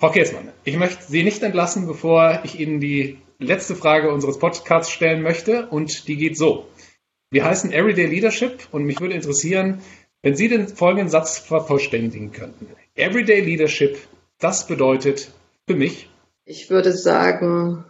Frau 0.00 0.10
Käßmann, 0.10 0.52
ich 0.64 0.76
möchte 0.76 1.04
Sie 1.04 1.22
nicht 1.22 1.42
entlassen, 1.42 1.86
bevor 1.86 2.40
ich 2.44 2.60
Ihnen 2.60 2.80
die 2.80 3.18
letzte 3.38 3.76
Frage 3.76 4.12
unseres 4.12 4.38
Podcasts 4.38 4.92
stellen 4.92 5.22
möchte 5.22 5.66
und 5.66 6.08
die 6.08 6.16
geht 6.16 6.36
so. 6.36 6.66
Wir 7.30 7.44
heißen 7.44 7.72
Everyday 7.72 8.06
Leadership 8.06 8.66
und 8.72 8.84
mich 8.84 9.00
würde 9.00 9.14
interessieren, 9.14 9.80
wenn 10.22 10.34
Sie 10.34 10.48
den 10.48 10.66
folgenden 10.68 11.08
Satz 11.08 11.38
vervollständigen 11.38 12.32
könnten. 12.32 12.66
Everyday 12.96 13.40
Leadership, 13.40 13.96
das 14.38 14.66
bedeutet 14.66 15.30
für 15.66 15.74
mich. 15.74 16.08
Ich 16.44 16.70
würde 16.70 16.92
sagen, 16.92 17.84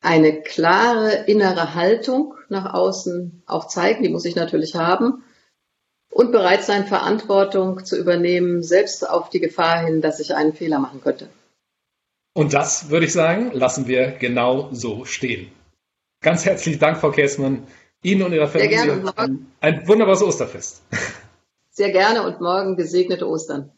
eine 0.00 0.42
klare 0.42 1.24
innere 1.26 1.74
Haltung 1.74 2.34
nach 2.48 2.72
außen 2.74 3.42
auch 3.46 3.68
zeigen, 3.68 4.02
die 4.02 4.10
muss 4.10 4.24
ich 4.24 4.36
natürlich 4.36 4.74
haben. 4.74 5.24
Und 6.10 6.30
bereit 6.30 6.62
sein, 6.62 6.86
Verantwortung 6.86 7.84
zu 7.84 7.98
übernehmen, 7.98 8.62
selbst 8.62 9.08
auf 9.08 9.30
die 9.30 9.40
Gefahr 9.40 9.84
hin, 9.84 10.00
dass 10.00 10.20
ich 10.20 10.34
einen 10.34 10.52
Fehler 10.52 10.78
machen 10.78 11.00
könnte. 11.02 11.28
Und 12.34 12.52
das, 12.52 12.90
würde 12.90 13.06
ich 13.06 13.12
sagen, 13.12 13.50
lassen 13.52 13.88
wir 13.88 14.12
genau 14.12 14.68
so 14.72 15.04
stehen. 15.04 15.50
Ganz 16.20 16.44
herzlichen 16.44 16.78
Dank, 16.78 16.98
Frau 16.98 17.10
Käßmann. 17.10 17.66
Ihnen 18.02 18.22
und 18.22 18.32
Ihrer 18.32 18.46
Familie 18.46 18.78
Sehr 18.78 18.86
gerne. 18.86 19.18
Ein, 19.18 19.46
ein 19.60 19.88
wunderbares 19.88 20.22
Osterfest. 20.22 20.82
Sehr 21.70 21.90
gerne 21.90 22.24
und 22.24 22.40
morgen 22.40 22.76
gesegnete 22.76 23.28
Ostern. 23.28 23.72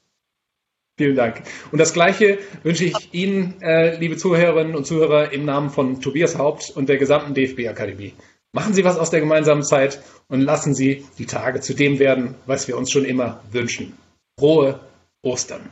Vielen 0.98 1.14
Dank. 1.14 1.42
Und 1.72 1.78
das 1.78 1.92
Gleiche 1.92 2.38
wünsche 2.62 2.84
ich 2.84 3.12
Ihnen, 3.12 3.60
äh, 3.60 3.98
liebe 3.98 4.16
Zuhörerinnen 4.16 4.74
und 4.74 4.86
Zuhörer, 4.86 5.30
im 5.30 5.44
Namen 5.44 5.68
von 5.68 6.00
Tobias 6.00 6.38
Haupt 6.38 6.70
und 6.70 6.88
der 6.88 6.96
gesamten 6.96 7.34
DFB-Akademie. 7.34 8.14
Machen 8.52 8.72
Sie 8.72 8.84
was 8.84 8.96
aus 8.98 9.10
der 9.10 9.20
gemeinsamen 9.20 9.62
Zeit 9.62 10.00
und 10.28 10.40
lassen 10.40 10.74
Sie 10.74 11.04
die 11.18 11.26
Tage 11.26 11.60
zu 11.60 11.74
dem 11.74 11.98
werden, 11.98 12.34
was 12.46 12.66
wir 12.66 12.78
uns 12.78 12.90
schon 12.90 13.04
immer 13.04 13.42
wünschen. 13.52 13.92
Frohe 14.38 14.80
Ostern. 15.22 15.68